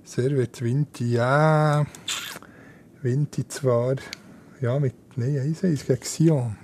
[0.04, 1.84] Servet Vinti, ja.
[3.02, 3.96] Vinti zwar.
[4.60, 4.94] Ja, mit.
[5.16, 6.56] Nein, 1-1 gegen Sion.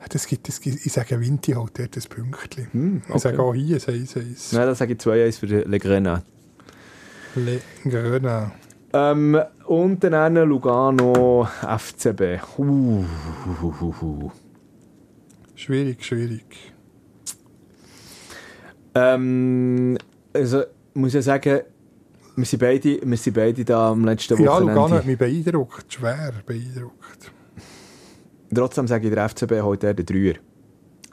[0.00, 2.68] Ja, Das gibt, das gibt, ich sage, Vinti halt dort ein Pünktchen.
[2.72, 4.54] Hm, Ich sage auch hier ein 1-1.
[4.54, 6.24] Nein, dann sage ich 2-1 für Le Grenat.
[7.36, 8.52] Le Grena.
[8.92, 12.40] Ähm, und dann Lugano FCB.
[12.58, 13.04] Uh,
[13.62, 14.30] uh, uh.
[15.56, 16.72] Schwierig, schwierig.
[18.94, 19.98] Ähm,
[20.32, 20.62] also,
[20.94, 21.62] muss ich sagen,
[22.36, 24.74] wir sind beide, wir sind beide da am letzten Ja, Wochenende.
[24.74, 25.92] Lugano hat mich beeindruckt.
[25.92, 27.32] Schwer beeindruckt.
[28.54, 30.34] Trotzdem sage ich, der FCB heute der Dreier.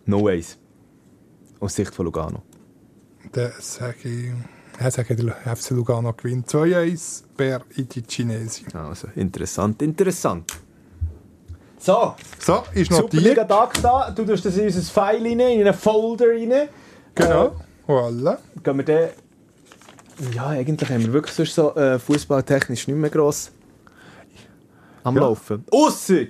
[0.06, 0.60] No ways.
[1.60, 2.44] Aus Sicht von Lugano.
[3.32, 4.32] Dann sage ich,
[4.82, 8.66] ja, sage der FC Lugano gewinnt 2-1 per Itichinesi.
[8.74, 10.52] Also, interessant, interessant.
[11.78, 13.12] So, So, ist notiert.
[13.12, 14.12] Superliga Tag da.
[14.12, 16.70] Du tust das in unser File rein, in einen Folder rein.
[17.16, 17.56] Genau.
[17.88, 18.38] Voilà.
[18.64, 19.10] Gehen wir dann...
[20.36, 23.52] Ja, eigentlich haben wir wirklich sonst so äh, fußballtechnisch nicht mehr gross
[25.04, 25.22] am Ja.
[25.22, 25.66] Laufen.
[25.72, 26.26] Ausser...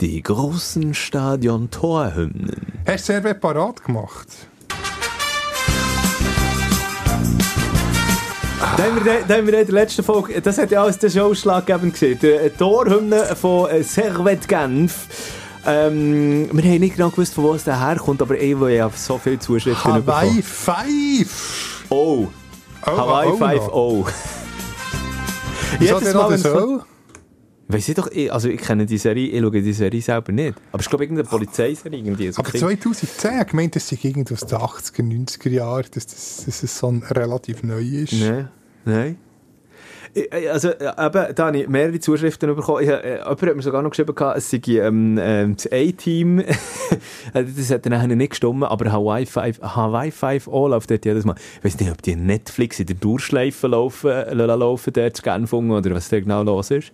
[0.00, 2.80] Die großen Stadion-Torhymnen.
[2.86, 4.28] Hast du Servet parat gemacht?
[8.76, 11.08] Da haben, wir, da haben wir in der letzten Folge, das hat ja alles der
[11.10, 15.06] Showschlaggebend gesehen, die Torhymne von äh, Servet Genf.
[15.66, 19.18] Ähm, wir haben nicht genau gewusst, von wo es herkommt, aber ich will ja so
[19.18, 20.42] viele Zuschriften Hawaii bekommen.
[20.42, 21.86] 5!
[21.88, 22.26] Oh,
[22.88, 23.72] Oh, Hawaii oh, 5 noch.
[23.72, 24.06] oh.
[25.78, 26.84] Wieso denn noch wenn's das kommt-
[27.68, 27.72] O?
[27.72, 30.54] Weiss ich doch, ich, also ich kenne die Serie, ich schaue die Serie selber nicht.
[30.72, 32.30] Aber ich glaube, irgendeine Polizeiserie irgendwie.
[32.30, 36.06] So Aber Kind- 2010, ich meinte, das sei irgendwie aus den 80er, 90er Jahren, dass,
[36.06, 38.12] das, dass es so ein relativ neu ist.
[38.12, 38.48] Nein,
[38.84, 39.18] nein.
[40.50, 42.82] Also, äh, eben, da habe ich mehrere Zuschriften bekommen.
[42.82, 46.38] Ich, äh, jemand hat mir sogar noch geschrieben, es sei ähm, ähm, das A-Team.
[46.38, 46.54] Äh,
[47.34, 51.34] das hat dann nicht gestimmt, aber Hawaii 5, Hawaii 5 O läuft dort jedes Mal.
[51.58, 55.70] Ich weiß nicht, ob die Netflix in der Durchschleife laufen, äh, laufen dort zu Genfung
[55.70, 56.92] oder was da genau los ist.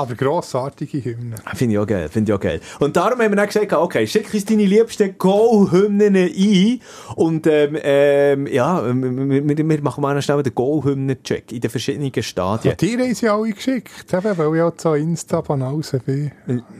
[0.00, 1.36] Aber grossartige Hymne.
[1.54, 2.60] Finde ich auch geil, finde ich auch geil.
[2.78, 6.80] Und darum haben wir dann gesagt, okay, schick uns deine liebsten Go-Hymnen ein
[7.16, 12.22] und ähm, ähm, ja, wir, wir, wir machen mal schnell den Go-Hymnen-Check in den verschiedenen
[12.22, 12.70] Stadien.
[12.70, 16.32] Ja, die haben sie alle geschickt, eben, weil ich auch so Insta-Banause bin.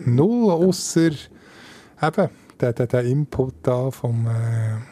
[0.07, 1.11] Null, ausser
[2.03, 4.90] eben der, der, der Input da vom äh,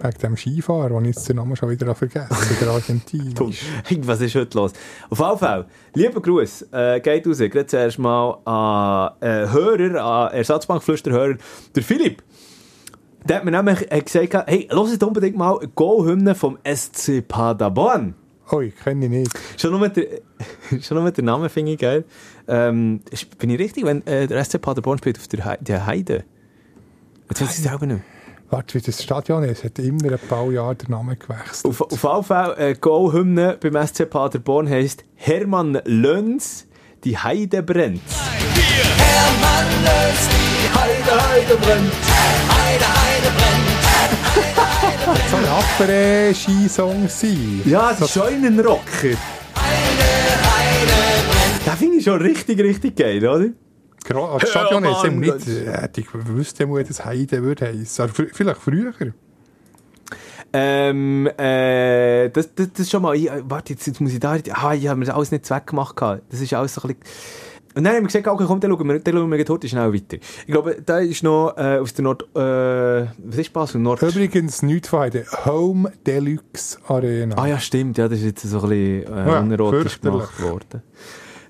[0.00, 3.34] wegen dem Skifahrer, den ich jetzt den Namen schon wieder vergessen habe, der Argentin.
[4.06, 4.72] Was ist heute los?
[5.10, 10.32] Auf jeden Fall, lieber Gruß, äh, geht raus, gerade zuerst mal an äh, Hörer, an
[10.34, 11.36] Ersatzbankflüsterhörer,
[11.74, 12.22] der Philipp.
[13.24, 18.14] Der hat mir nämlich äh, gesagt, hey, hört unbedingt mal Go-Hymne vom SC Paderborn.
[18.50, 19.30] Oh, ich kenne ihn nicht.
[19.58, 20.06] Schon nur mit der,
[20.80, 22.04] schon nur der Namen finde ich geil.
[22.46, 23.00] Ähm,
[23.38, 26.24] bin ich richtig, wenn äh, der SC Paderborn spielt auf der, Hei- der Heide?
[27.28, 28.00] Jetzt weiß ich selber nicht.
[28.50, 31.66] Warte, wie das Stadion ist, hat immer ein paar Jahre den Namen gewechselt.
[31.66, 36.66] Auf, auf jeden Fall, äh, Go-Hymne beim SC Paderborn heisst Hermann Löns,
[37.04, 38.00] die Heide brennt.
[45.30, 47.62] so ein Après-Ski-Song sein.
[47.66, 49.16] Ja, das ist schon ein Rocker.
[51.66, 53.48] Das finde ich schon richtig, richtig geil, oder?
[54.40, 58.08] Das Stadion ist eben nicht, äh, hätte ich gewusst, wo das Heide würde heissen.
[58.08, 58.92] Fr- Vielleicht früher.
[60.52, 64.20] Ähm, äh, das, das, das ist schon mal, ich, äh, warte, jetzt, jetzt muss ich
[64.20, 66.22] da, ah, ich habe mir das alles nicht weggemacht gehabt.
[66.30, 67.02] Das ist alles so ein bisschen,
[67.74, 69.92] und dann haben wir gesagt, okay, komm, dann schauen wir, dann schauen wir heute schnell
[69.92, 70.16] weiter.
[70.16, 73.80] Ich glaube, da ist noch, äh, aus der Nord, äh, was ist Basel?
[73.82, 75.26] Nord, Übrigens nichts von Heide.
[75.44, 77.36] Home Deluxe Arena.
[77.36, 79.42] ah ja, stimmt, ja, das ist jetzt so ein bisschen, äh, Ja,
[80.00, 80.82] gemacht worden.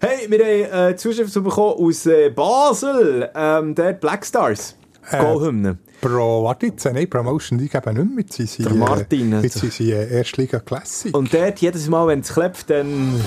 [0.01, 4.77] Hey, wir haben, äh, Zuschrift bekommen aus, äh, Basel, ähm, der Black Stars.
[5.11, 5.79] Äh, Go-Hymne.
[6.01, 8.25] Pro, warte jetzt, nein, Promotion League eben nicht mehr.
[8.25, 11.13] Jetzt sind sie, Der Martin Äh, jetzt sind sie äh, Erstliga Classic.
[11.17, 13.21] Und dort, jedes Mal, wenn es klebt, dann...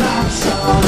[0.00, 0.84] Ja,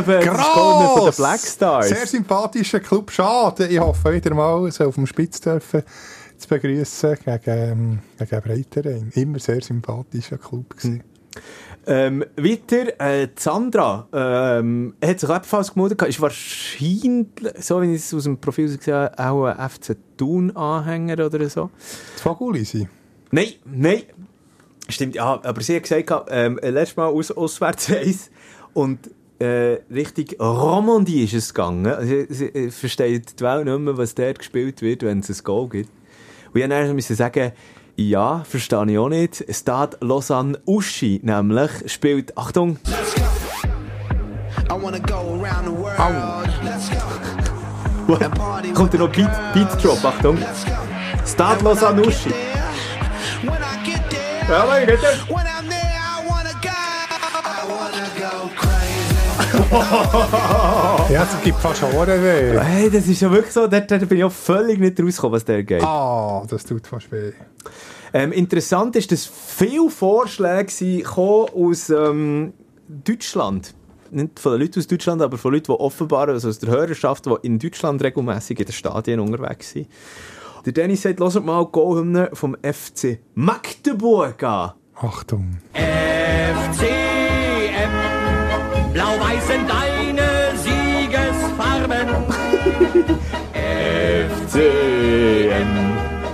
[0.00, 1.88] ist Go-Hymne von den Black Stars.
[1.88, 3.10] Sehr sympathischer Club.
[3.10, 3.66] Schade.
[3.66, 5.82] Ich hoffe wieder mal, so auf dem Spitz dürfen
[6.36, 9.10] zu begrüßen gegen, ähm, gegen Breiterein.
[9.14, 11.02] Immer sehr sympathischer Club gewesen.
[11.88, 15.98] Ähm, weiter, äh, Sandra ähm, hat sich ebenfalls gemeldet.
[15.98, 16.10] gehabt.
[16.10, 17.28] Ist wahrscheinlich,
[17.60, 21.70] so wie ich es aus dem Profil gesehen habe, auch ein FC Thun-Anhänger oder so.
[22.14, 22.88] Das Vogulisi.
[23.30, 24.02] Nein, nein.
[24.88, 28.30] Stimmt, ja, aber sie hat gesagt, ähm, letztes Mal aus, auswärts eins
[28.74, 31.86] und äh, Richtung Romandie ist es gegangen.
[31.86, 35.44] Also, sie, sie versteht die Welt nicht mehr, was dort gespielt wird, wenn es ein
[35.44, 35.90] Goal gibt.
[36.52, 37.52] Und ich musste müssen sagen,
[37.96, 39.44] ja, verstehe ich auch nicht.
[39.50, 42.78] Stade Lausanne Uschi nämlich spielt, Achtung,
[48.30, 49.82] party kommt da noch Beat, Beat.
[49.82, 50.38] Drop, Achtung.
[51.26, 52.30] Stade Lausanne Uschi.
[54.48, 55.65] Ja, mein Gott.
[61.10, 62.58] Ja, es gibt fast Ohren weh.
[62.58, 65.44] Hey, das ist ja wirklich so, dort, dort bin ich auch völlig nicht rausgekommen, was
[65.44, 65.82] der geht.
[65.82, 67.32] Ah, das tut fast weh.
[68.12, 72.54] Ähm, interessant ist, dass viele Vorschläge sind gekommen aus ähm,
[72.88, 73.74] Deutschland.
[74.10, 77.26] Nicht von den Leuten aus Deutschland, aber von Leuten, die offenbar, also aus der Hörerschaft,
[77.26, 79.88] die in Deutschland regelmäßig in den Stadien unterwegs sind.
[80.64, 84.72] Der Dennis sagt, hört mal die Goalhymne vom FC Magdeburg an.
[84.94, 85.58] Achtung.
[85.72, 86.95] FCM,
[88.96, 92.08] blau-weiß sind deine Siegesfarben.
[94.32, 95.70] FCM.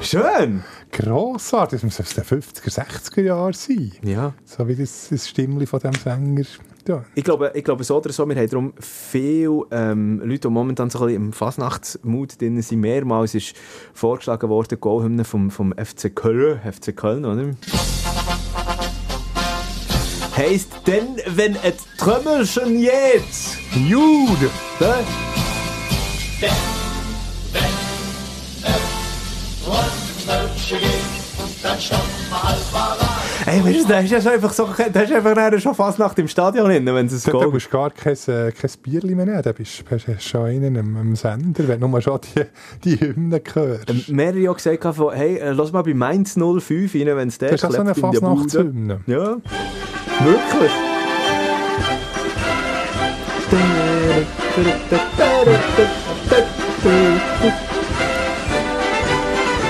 [0.00, 0.62] Schön!
[0.92, 3.92] Grossartig, das muss aus den 50er, 60er Jahren sein.
[4.04, 4.34] Ja.
[4.44, 6.44] So wie das, das Stimmli von dem Sänger.
[6.86, 7.04] Ja.
[7.16, 10.88] Ich glaube, ich glaube so oder so, wir haben darum viele ähm, Leute, die momentan
[10.90, 12.80] so ein bisschen im Fasnachtsmut drin sind.
[12.80, 13.56] Mehrmals ist
[13.92, 17.56] vorgeschlagen worden, die Goalhymne vom, vom FC Köln, FC Köln, oder?
[20.36, 24.50] Heisst denn, wenn et Trümmelchen jetzt, Jude!
[24.80, 25.04] ne?
[33.46, 36.14] Ey, weißt du, da ist ja schon einfach so, da ist einfach schon fast nach
[36.14, 39.14] dem Stadion hin, wenn es ein Da Goal musst du gar kein, äh, kein Bierli
[39.14, 39.42] mehr nehmen.
[39.42, 42.42] Da bist du schon einen am, am Sender, wenn du nur schon die,
[42.84, 43.90] die Hymne hörst.
[43.90, 47.38] Ähm, mehrere haben gesagt, von, hey, äh, lass mal bei Mainz 05 rein, wenn es
[47.38, 47.94] der das ist so eine.
[47.94, 49.00] Fasnachtshymne.
[49.06, 49.36] Ja,
[50.20, 50.72] wirklich.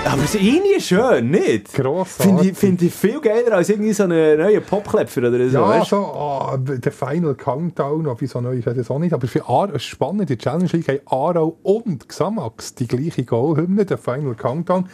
[0.05, 1.73] Aber es ist irgendwie schön, nicht?
[1.73, 2.35] Grossartig.
[2.35, 5.69] Finde ich, find ich viel geiler als irgendwie so einen neuen Popklepfer oder so, Ja,
[5.69, 9.43] weißt so ah, der Final Countdown, ob so neu ist das auch nicht, aber für
[9.49, 13.97] Aarau, es ist spannend, die Challenge League haben Aarau und Xamax die gleiche Goalhymne, der
[13.97, 14.89] Final Countdown.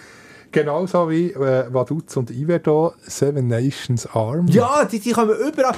[0.51, 4.51] Genauso wie äh, Vaduz und Iverdo, Seven Nations Army.
[4.51, 5.75] Ja, die, die kommen überall.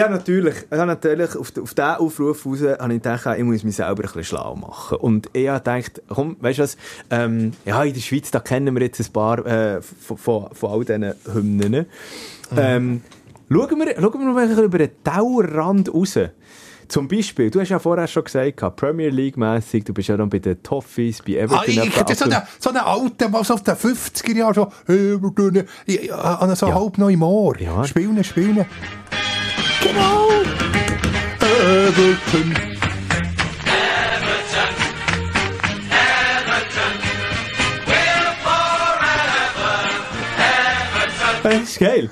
[0.00, 3.64] Habe natürlich, ich habe natürlich auf, auf diesen Aufruf raus, habe ich gedacht, ich muss
[3.64, 4.96] mich selber ein bisschen schlau machen.
[4.98, 6.76] Und ich habe gedacht, komm, weißt du was,
[7.10, 10.70] ähm, ja, in der Schweiz, da kennen wir jetzt ein paar äh, von, von, von
[10.70, 11.86] all diesen Hymnen.
[12.56, 13.02] Ähm,
[13.50, 16.18] schauen, wir, schauen wir mal über den Dauerrand raus.
[16.94, 20.38] Zum Beispiel, du hast ja vorher schon gesagt, Premier League-mässig, du bist ja dann bei
[20.38, 21.58] den Toffees, bei Everton.
[21.58, 24.54] Ah, ich, ist so ab und- eine, so eine alte, was auf den 50er Jahren
[24.54, 26.74] so, hey, wir tun, ich, an so Ja.
[26.76, 27.58] halb neu im Ohr.
[27.60, 27.82] Ja.
[27.82, 28.64] Spielen, spielen.
[29.82, 30.28] Genau.
[31.40, 32.54] Everton.
[41.42, 42.08] Das ist geil.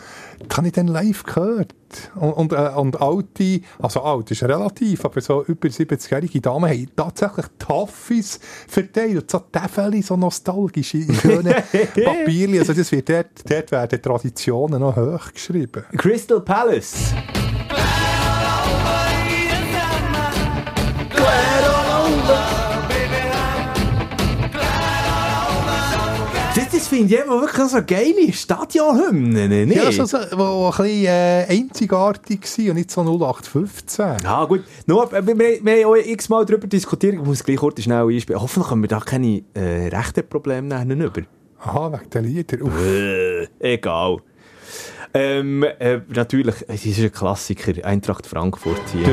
[0.53, 1.73] Das habe ich dann live gehört.
[2.15, 6.91] Und, und, äh, und alte, also alt ist relativ, aber so über 70-jährige Damen haben
[6.95, 8.39] tatsächlich Toffees
[8.69, 9.31] verteilt.
[9.31, 11.55] So Täfeli, so nostalgische, schöne
[12.05, 12.59] Papierli.
[12.59, 15.85] Also das wird dort, dort werden Traditionen noch hochgeschrieben.
[15.97, 17.15] Crystal Palace.
[26.93, 29.83] Finde ich eben wirklich so geile Stadionhymnen, nicht?
[29.83, 34.17] Ja, so, so, wo ein bisschen äh, einzigartig war und nicht so 0815.
[34.23, 34.63] Ja, gut.
[34.87, 37.15] Nur, äh, wir, wir, wir haben auch x-mal darüber diskutiert.
[37.15, 38.43] Ich muss gleich kurz schnell einspielen.
[38.43, 41.23] Hoffentlich haben wir da keine äh, rechten Probleme über.
[41.61, 42.63] Aha, wegen der Lieder.
[42.63, 42.79] Uff.
[42.79, 44.19] Äh, egal.
[45.15, 47.85] Ähm, äh, natürlich, es ist ein Klassiker.
[47.87, 49.09] Eintracht Frankfurt hier.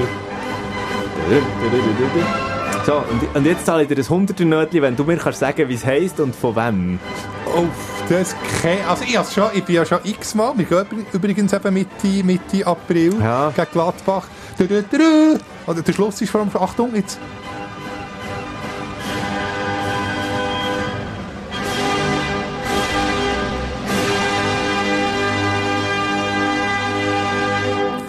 [2.86, 5.68] So, und, und jetzt zahle ich dir das 100er Nötchen, wenn du mir kannst sagen,
[5.70, 7.00] wie es heisst und von wem.
[7.46, 11.54] Uff, das kein, also ich, schon, ich bin ja schon x-mal, wir gehen übr- übrigens
[11.54, 13.52] eben Mitte, Mitte April Ja.
[13.56, 14.28] gegen Gladbach.
[14.58, 15.40] Du, du, du, du.
[15.72, 17.20] Oder der Schluss ist vor allem, Achtung, jetzt.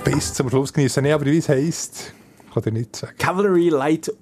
[0.05, 1.03] Bis zum Schluss genießen.
[1.03, 2.13] Nee, aber wie es heisst,
[2.53, 3.15] kann ich nicht sagen.
[3.19, 4.13] Cavalry Light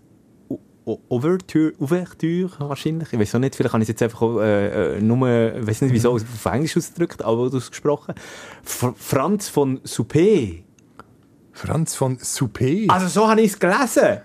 [0.88, 3.12] O- O- Overture, Ouverture wahrscheinlich.
[3.12, 5.66] Ich weiß auch nicht, vielleicht habe ich es jetzt einfach auch, äh, äh, nur, ich
[5.66, 8.14] weiß nicht wieso, auf Englisch ausgedrückt, aber ausgesprochen.
[8.62, 10.62] Fr Franz von Suppé.
[11.52, 12.88] Franz von Suppé.
[12.88, 14.18] Also so habe ich es gelesen.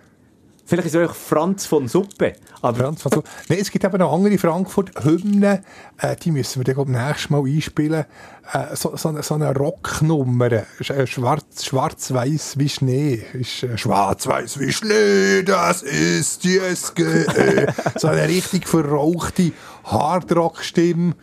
[0.73, 2.33] Vielleicht ist es auch Franz von Suppe.
[2.63, 3.29] Aber Franz von Suppe.
[3.47, 5.63] Nein, es gibt eben noch andere Frankfurt-Hymnen,
[5.99, 8.05] äh, die müssen wir dann glaub, nächstes Mal einspielen.
[8.51, 13.23] Äh, so, so, so eine Rocknummer, äh, schwarz, schwarz-weiß wie Schnee.
[13.33, 17.67] Äh, schwarz-weiß wie Schnee, das ist die SGE.
[17.95, 19.51] so eine richtig verrauchte
[19.83, 21.13] Hardrock-Stimme.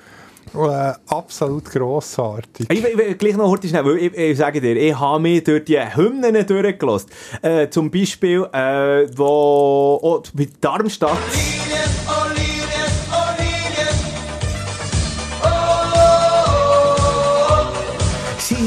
[0.54, 2.66] Äh, absolut grossartig.
[2.70, 5.64] Ich will gleich noch kurz schnell, weil ich, ich sage dir, ich habe mir durch
[5.64, 7.10] die Hymnen durchgelassen.
[7.42, 11.12] Äh, zum Beispiel, äh, wo, oh, mit Darmstadt.
[11.12, 12.39] Olivien, Olivien.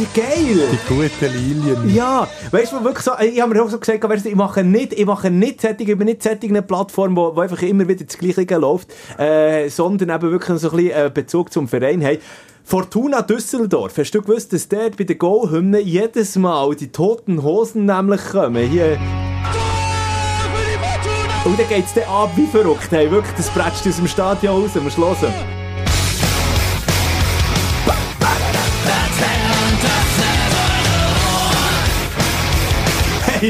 [0.03, 0.67] wie geil!
[0.71, 1.95] Die guten Lilien.
[1.95, 4.35] Ja, weißt du, wirklich so, äh, ich habe mir auch so gesagt, weißt du, ich
[4.35, 7.87] mache nicht, ich mache nicht Setting über nicht Setting eine Plattform, wo, wo einfach immer
[7.87, 12.03] wieder das Gleiche läuft, äh, sondern eben wirklich so ein bisschen äh, Bezug zum Verein
[12.03, 12.17] haben.
[12.65, 17.85] Fortuna Düsseldorf, hast du gewusst, dass dort bei der Goalhymne jedes Mal die toten Hosen
[17.85, 18.69] nämlich kommen?
[18.69, 18.97] Hier.
[21.45, 24.61] Und dann geht es dann ab wie verrückt, hey, wirklich, das bretscht aus dem Stadion
[24.61, 25.62] raus, musst du hören.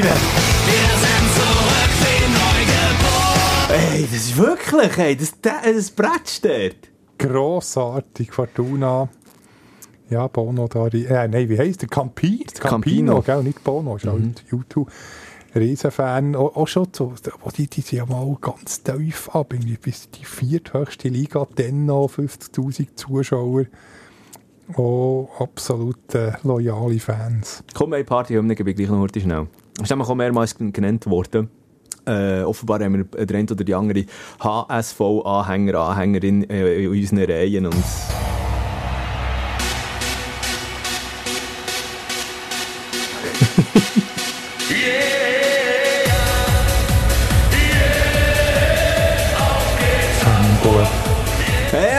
[0.00, 0.20] rein.
[0.66, 2.74] Wir sind zurück wie wieder.
[3.74, 6.90] Ey, das ist wirklich, ey, das, das Brett steht.
[7.18, 9.08] Grossartig, Fortuna.
[10.10, 10.86] Ja, Bono da.
[10.88, 11.88] Äh, nein, wie heisst der?
[11.88, 12.68] Campi, Campino.
[12.68, 13.42] Campino, gell?
[13.42, 14.24] Nicht Bono, ist auch mhm.
[14.24, 14.90] ein YouTube.
[15.54, 16.36] Riesenfan.
[16.36, 17.14] Auch, schon so,
[17.56, 19.52] die, die sind ja mal ganz tief ab.
[19.52, 23.64] Irgendwie bis die vierthöchste Liga, dann noch 50.000 Zuschauer.
[24.76, 27.62] Oh, absolut äh, loyale Fans.
[27.74, 29.46] Komm, eine Party, um nicht gleich noch schnell
[29.82, 31.48] ist auch mehrmals genannt worden.
[32.06, 34.04] Äh, offenbar haben wir den einen oder die andere
[34.40, 37.74] HSV-Anhänger, Anhängerin äh, in unseren Reihen und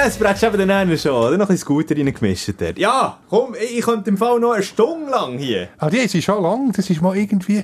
[0.07, 1.37] es brätst eben dann schon, oder?
[1.37, 2.77] Noch ein Scooter reingemischt dort.
[2.77, 5.69] Ja, komm, ich, ich könnte im Fall noch eine Stunde lang hier.
[5.77, 6.71] Ah, die ist schon lang.
[6.73, 7.63] Das ist mal irgendwie...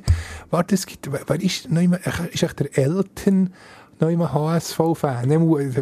[0.50, 1.10] Warte, es gibt...
[1.12, 1.98] Wer ist noch immer...
[1.98, 3.54] Äh, ist echt der Elton
[4.00, 5.30] noch immer HSV-Fan.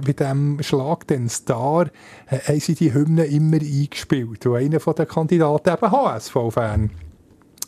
[0.05, 1.88] Bei dem Schlag, den Star,
[2.30, 4.45] äh, haben sie die Hymne immer eingespielt.
[4.45, 6.89] Und einer den Kandidaten eben HSV-Fan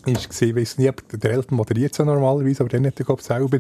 [0.05, 3.27] ist war, weiß nicht, der Elton moderiert so normalerweise, aber dann hat er, glaube ich,
[3.27, 3.59] selber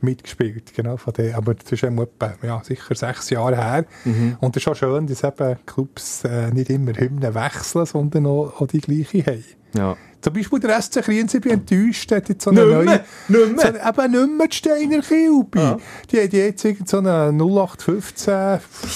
[0.00, 0.72] mitgespielt.
[0.74, 3.84] Genau, von dem, aber das ist etwa, ja, sicher sechs Jahre her.
[4.04, 4.36] Mhm.
[4.40, 8.60] Und es ist auch schön, dass eben Clubs äh, nicht immer Hymnen wechseln, sondern auch,
[8.60, 9.44] auch die gleiche haben.
[9.74, 9.96] Ja.
[10.20, 12.84] Zum Beispiel der SC Kriens, ich bin enttäuscht, hat jetzt so eine nicht neue...
[13.28, 13.72] Nicht mehr.
[13.72, 15.58] So, eben nicht mehr die Steiner Kilby.
[15.58, 15.76] Ja.
[16.10, 18.34] Die haben jetzt irgend so eine 0815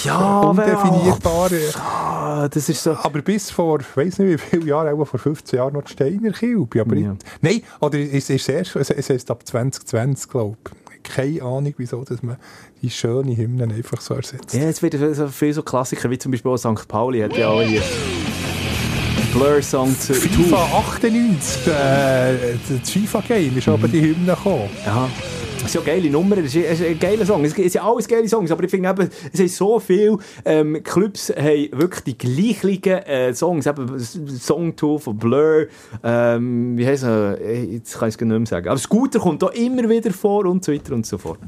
[0.03, 1.59] ja, äh, undefinierbare...
[1.73, 2.91] Ja, das ist so...
[2.91, 5.93] Aber bis vor, ich weiß nicht wie viele Jahren, auch vor 15 Jahren noch die
[5.93, 6.79] Steiner Kilby.
[6.79, 7.15] Aber ja.
[7.41, 12.23] nein, oder es ist erst, es ist ab 2020, glaube ich keine Ahnung, wieso dass
[12.23, 12.37] man
[12.81, 14.53] die schönen Hymnen einfach so ersetzt.
[14.53, 16.87] Ja, jetzt wird so viel so Klassiker, wie zum Beispiel auch St.
[16.87, 17.81] Pauli hat ja auch hier.
[19.35, 23.73] Blur Song zu FIFA 98, äh, das FIFA-Game, ist mhm.
[23.73, 24.69] aber die Hymne gekommen.
[24.85, 25.09] Aha.
[25.57, 27.43] Das ist ja eine geile Nummer, das ist ein geiler Song.
[27.43, 31.33] Es sind alles geile Songs, aber ich finde eben, es sind so viele ähm, Clubs
[31.35, 33.65] haben wirklich die gleichen äh, Songs.
[33.65, 35.65] Eben Song 2 von Blur,
[36.01, 37.37] ähm, wie heißt er?
[37.41, 38.69] Äh, jetzt kann ich es nicht mehr sagen.
[38.69, 41.39] Aber Scooter kommt da immer wieder vor und so weiter und so fort.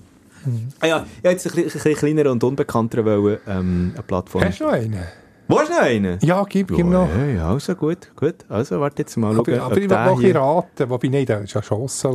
[0.45, 0.67] Mhm.
[0.81, 4.43] Ah ja, ich jetzt ein bisschen, kleiner und unbekannter wollen, ähm, eine Plattform.
[4.43, 5.05] Hast du einen?
[5.50, 6.20] Wo ist noch einen?
[6.22, 7.08] Ja, gib, gib noch.
[7.36, 8.36] Ja, also gut, gut.
[8.50, 9.32] Also warte jetzt mal.
[9.38, 12.10] Aber, aber ich will noch ein raten, wobei nein, das ist ja Chance.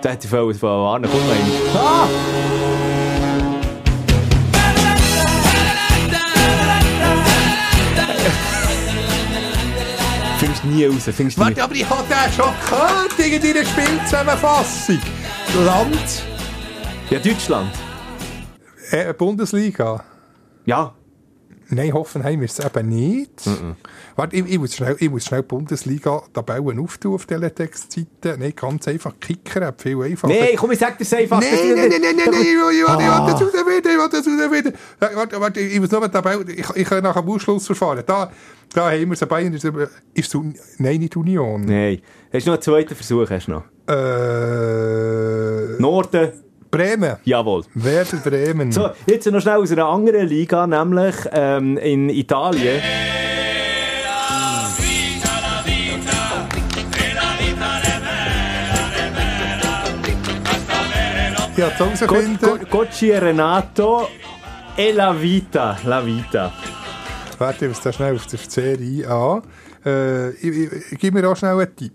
[0.00, 1.10] Das hätte ich vorher von warnen.
[1.10, 1.36] Komm mal
[1.74, 2.08] Ah!
[10.38, 11.46] Findest du nie raus, findest du nie.
[11.48, 14.98] Warte, aber ich habe den schon gehört, in deiner Spielzusammenfassung.
[15.64, 16.22] Land?
[17.10, 17.70] Ja, Deutschland.
[18.92, 20.04] Äh, Bundesliga.
[20.68, 20.92] Ja.
[21.70, 23.46] Nein, Hoffenheim ist es eben nicht.
[23.46, 23.74] Mm -mm.
[24.16, 28.38] Warte, ich, ich, muss schnell, ich muss schnell Bundesliga-Tabellen auftun auf Teletextseiten.
[28.38, 29.14] Nein, ganz einfach.
[29.18, 30.32] Kicker hat viel einfacher.
[30.32, 31.40] Nein, komm, ich sag dir es einfach.
[31.40, 33.18] Nein, nein, nein, nein, nein, ich will das ah.
[33.18, 34.72] rausfinden, ich will das rausfinden.
[34.98, 37.66] Warte, warte, ich muss nur eine Tabelle, ich, ich kann nach dem Ausschluss.
[37.66, 38.30] Da,
[38.74, 39.64] da haben wir es, Bayern ist,
[40.14, 40.36] ist
[40.78, 41.62] nein, nicht Union.
[41.62, 42.02] Nein.
[42.30, 43.30] Hast du noch einen zweiten Versuch?
[43.30, 43.64] Hast du noch?
[43.88, 45.80] Äh...
[45.80, 46.47] Norden.
[46.70, 47.16] Bremen.
[47.24, 47.64] Jawohl.
[47.74, 48.72] Werder Bremen.
[48.72, 52.82] So, jetzt noch schnell aus einer anderen Liga, nämlich ähm, in Italien.
[61.56, 62.38] Ja, herausfinden.
[62.40, 64.08] Go, go, Gocci e Renato
[64.76, 66.52] e la vita, la vita.
[67.36, 69.42] Warte, ich muss da schnell auf der Serie an.
[69.84, 71.92] Äh, ich, ich, ich, ich gebe mir auch schnell einen Tipp.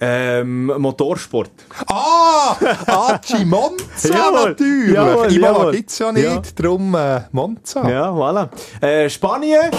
[0.00, 1.50] Ähm, Motorsport.
[1.86, 2.56] Ah!
[2.86, 4.92] Aci Monza Jawohl, natürlich!
[4.94, 6.42] jawohl, Imola gibt es ja nicht, Ja.
[6.56, 7.88] darum äh, Monza.
[7.88, 8.48] Ja, voilà.
[8.80, 9.70] Äh, Spanien.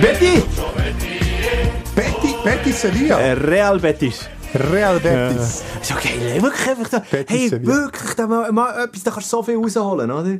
[0.00, 0.42] Betty.
[1.94, 3.18] Betty, Betty Sevilla.
[3.20, 4.28] Äh, Real Betis.
[4.54, 5.62] Real Betis.
[5.82, 6.98] So geil, wirklich einfach so.
[7.10, 7.74] Betis Hey, Sevilla.
[7.74, 10.38] wirklich, da mal, mal etwas, da kannst du so viel rausholen, oder?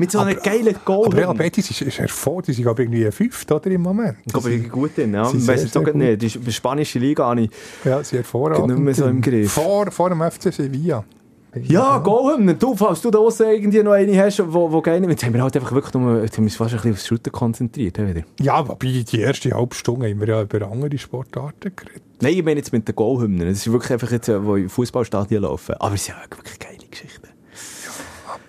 [0.00, 1.08] Mit so einem geilen Goal.
[1.08, 3.82] Aber Real Betis ist, ist hervor, die sind glaube ich irgendwie ein Fünft, oder, im
[3.82, 4.16] Moment.
[4.24, 5.12] Ich glaube, ich bin gut drin.
[5.12, 5.26] Ja.
[5.26, 6.46] Sie Ich sind weiss sehr, jetzt auch nicht.
[6.46, 7.50] Die spanische Liga habe ich.
[7.84, 8.68] Ja, sie hervorragend.
[8.68, 9.52] Nicht mehr so im Griff.
[9.52, 11.04] Vor, vor dem FC Sevilla.
[11.64, 12.58] Ja, Goalhymnen.
[12.58, 15.42] Du, falls du da draussen irgendwie noch eine hast, wo, wo geil Jetzt haben wir
[15.42, 17.98] halt einfach wirklich nur, jetzt haben wir uns fast ein bisschen aufs Shooten konzentriert.
[17.98, 18.22] Wieder.
[18.40, 22.02] Ja, wobei die erste halbe Stunde haben wir ja über andere Sportarten geredet.
[22.22, 23.48] Nein, ich meine jetzt mit den Goalhymnen.
[23.48, 25.74] Das ist wirklich einfach jetzt, äh, wo Fußballstadien laufen.
[25.78, 27.29] Aber es sind ja wirklich geile Geschichten.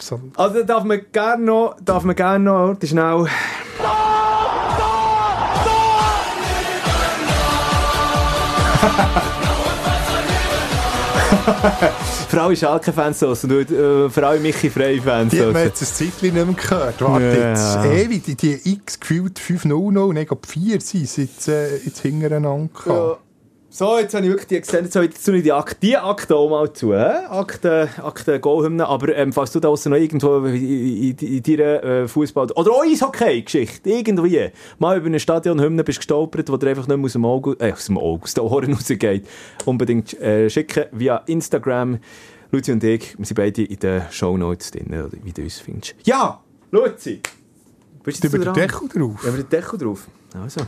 [0.01, 0.35] Absolut.
[0.39, 3.27] Also darf man gerne noch, darf man gerne noch, warte schnell.
[12.29, 15.31] Für alle Schalke-Fans und äh, Michi-Frey-Fans.
[15.31, 15.63] Die hat man aus.
[15.63, 17.01] jetzt ein Zeitchen nicht mehr gehört.
[17.01, 17.49] Warte Ja.
[17.83, 21.99] jetzt, ewig, die, die x gefühlt 5-0 und ich glaube 4 sind jetzt, äh, jetzt
[21.99, 23.17] hintereinander Ja.
[23.73, 24.83] So, jetzt habe ich wirklich die gesehen.
[24.83, 26.93] Jetzt habe ich die Akte, die Akte auch mal zu.
[26.93, 27.25] hä?
[27.29, 28.85] Akte, Akte Goalhymne.
[28.85, 32.71] Aber ähm, falls du da draussen noch irgendwo in, in, in deiner äh, Fußball- oder
[32.71, 37.13] auch Eishockey-Geschichte, irgendwie, mal über eine Stadionhymne bist gestolpert, wo dir einfach nicht mehr aus
[37.13, 39.25] dem Auge, äh, aus dem Auge, aus den Ohren rausgeht,
[39.63, 41.99] unbedingt äh, schicken via Instagram.
[42.51, 45.95] Luzi und ich, wir sind beide in den Shownotes drin, oder wie du uns findest.
[46.03, 46.41] Ja,
[46.71, 47.21] Luzi!
[48.03, 48.53] Bist du Über den?
[48.53, 49.23] Deckel drauf.
[49.23, 50.07] Ja, über den Deckel drauf.
[50.33, 50.59] Also,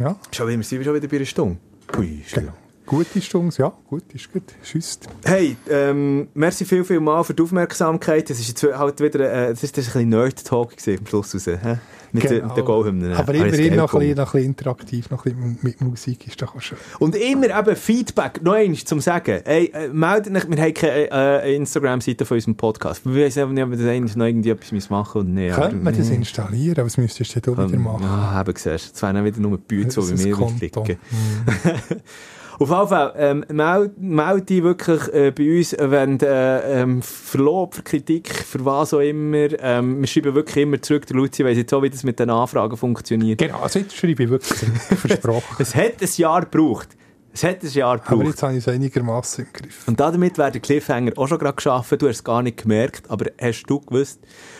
[0.00, 1.58] Ja, schau, wir sind schon wieder bei einer Stunde.
[1.96, 2.44] Ui, schön.
[2.44, 2.67] genau.
[2.88, 4.44] Gute Stunde, ja, gut, ist gut.
[4.62, 5.08] Schüsst.
[5.22, 8.30] Hey, ähm, merci viel, viel mal für die Aufmerksamkeit.
[8.30, 11.34] Das ist jetzt halt wieder, äh, das ist, das ist ein bisschen Nerd-Talk am Schluss
[11.34, 11.78] raus, hä?
[12.12, 12.54] Mit, Genau.
[12.54, 13.12] den- Goalhymnen.
[13.12, 16.40] Aber immerhin noch ein, bisschen, noch ein bisschen interaktiv, noch ein bisschen mit Musik ist
[16.40, 16.78] doch auch schön.
[16.98, 19.42] Und immer eben Feedback, noch eins zum Sagen.
[19.44, 23.04] Hey, äh, meldet euch, wir haben keine äh, Instagram-Seite von unserem Podcast.
[23.04, 25.54] Wir wissen nicht, ob wir das eigentlich noch irgendwie etwas machen müssen.
[25.54, 26.14] Könnte man das nee.
[26.14, 28.02] installieren, aber das müsstest du dann wieder machen.
[28.04, 28.72] Ja, eben siehst du.
[28.94, 29.82] Es wären wieder nur Das wie
[30.14, 30.96] ist wir klicken.
[32.58, 37.74] Auf jeden Fall, ähm, meld, dich wirklich äh, bei uns, wenn äh, ähm, für Lob,
[37.74, 39.48] für Kritik, für was auch immer.
[39.60, 41.06] Ähm, wir schreiben wirklich immer zurück.
[41.06, 43.38] Der Luzi weiss jetzt auch, wie das mit den Anfragen funktioniert.
[43.38, 44.58] Genau, also jetzt schreibe ich wirklich
[44.98, 45.56] versprochen.
[45.60, 46.88] Es hat ein Jahr gebraucht.
[47.32, 48.26] Es hat ein Jahr Aber gebraucht.
[48.26, 49.86] jetzt habe ich es einigermaßen im Griff.
[49.86, 51.96] Und damit wäre der Cliffhanger auch schon gerade geschaffen.
[51.98, 54.18] Du hast es gar nicht gemerkt, aber hast du gewusst,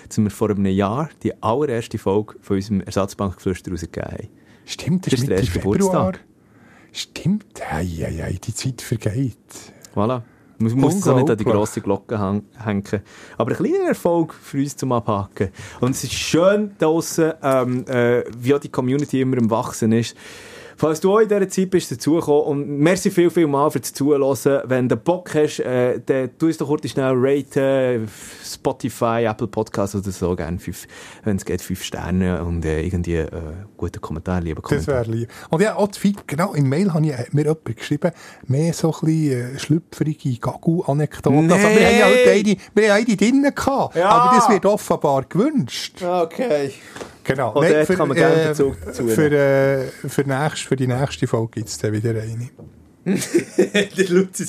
[0.09, 4.29] dass wir vor einem Jahr die allererste Folge von unserem Ersatzbankgeflüster rausgegeben haben?
[4.67, 5.73] Stimmt, das Das ist ist der erste Februar.
[5.79, 6.21] Geburtstag.
[6.93, 9.37] Stimmt, hey, hey, hey, die Zeit vergeht.
[9.95, 10.23] Voilà.
[10.61, 12.85] Man muss es auch nicht an die grosse Glocke hängen.
[13.37, 15.51] Aber ein kleiner Erfolg für uns zum Abhaken.
[15.81, 20.17] Und es ist schön draussen, ähm, äh, wie auch die Community immer am Wachsen ist.
[20.81, 23.93] Falls du auch in dieser Zeit bist dazugekommen und merci viel, viel mal für das
[23.93, 24.63] Zuhören.
[24.71, 28.09] Wenn du Bock hast, äh, dann tu uns doch kurz schnell raten.
[28.45, 30.87] Spotify, Apple Podcasts oder so, gerne fünf,
[31.25, 33.29] wenn es geht, fünf Sterne und äh, irgendwie äh,
[33.77, 34.95] guten Kommentar, lieber Das Kommentar.
[35.09, 35.29] wäre lieb.
[35.51, 38.13] Und ja, auch das Feedback, genau, im Mail habe ich, hat mir jemand geschrieben,
[38.47, 41.51] mehr so ein bisschen äh, schlüpfrige Gagu-Anekdoten.
[41.51, 44.09] Also, wir haben ja heute eine, wir haben eine drin gehabt, Ja.
[44.11, 46.01] aber das wird offenbar gewünscht.
[46.05, 46.73] Okay.
[47.29, 47.53] Genau.
[47.53, 51.51] Und dort kann man gerne Bezug dazu Für, äh, für, nächst, für die nächste Folge
[51.57, 52.49] gibt es dann wieder eine.
[53.57, 54.47] der Luzi...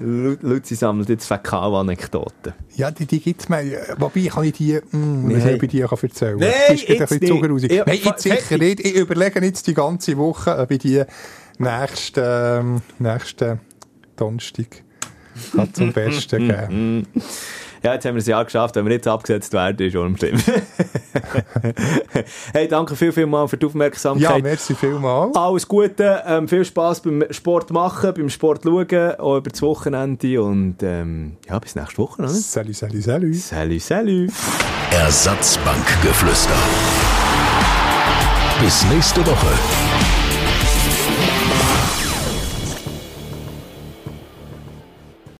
[0.00, 2.52] Luzi sammelt jetzt Fäkal-Anekdoten.
[2.76, 3.60] Ja, die, die gibt es mir.
[3.60, 5.36] äh, Wobei, kann ich die, mh, Nein.
[5.36, 7.72] was ich dir kann erzählen Nein, gerade jetzt ein bisschen nicht.
[7.72, 8.60] Ja, Nein, jetzt sicher fertig.
[8.60, 8.80] nicht.
[8.80, 11.02] Ich überlege jetzt die ganze Woche, ob ich die
[11.56, 13.60] nächsten, ähm, nächsten
[14.16, 14.82] Donnerstag
[15.72, 17.06] zum Besten geben
[17.82, 18.76] Ja, jetzt haben wir es ja geschafft.
[18.76, 20.38] Wenn wir jetzt abgesetzt werden, ist schon schlimm.
[22.52, 24.42] hey, danke viel, viel mal für die Ja, Aufmerksamkeit.
[24.42, 25.36] merci vielmals.
[25.36, 30.42] Alles Gute, ähm, viel Spass beim Sport machen, beim Sport schauen, auch über das Wochenende
[30.42, 32.22] und ähm, ja, bis nächste Woche.
[32.22, 32.28] Oder?
[32.28, 33.34] Salut, salut, salut.
[33.36, 34.30] Salut, salut.
[34.90, 36.54] Ersatzbankgeflüster.
[38.60, 40.17] Bis nächste Woche.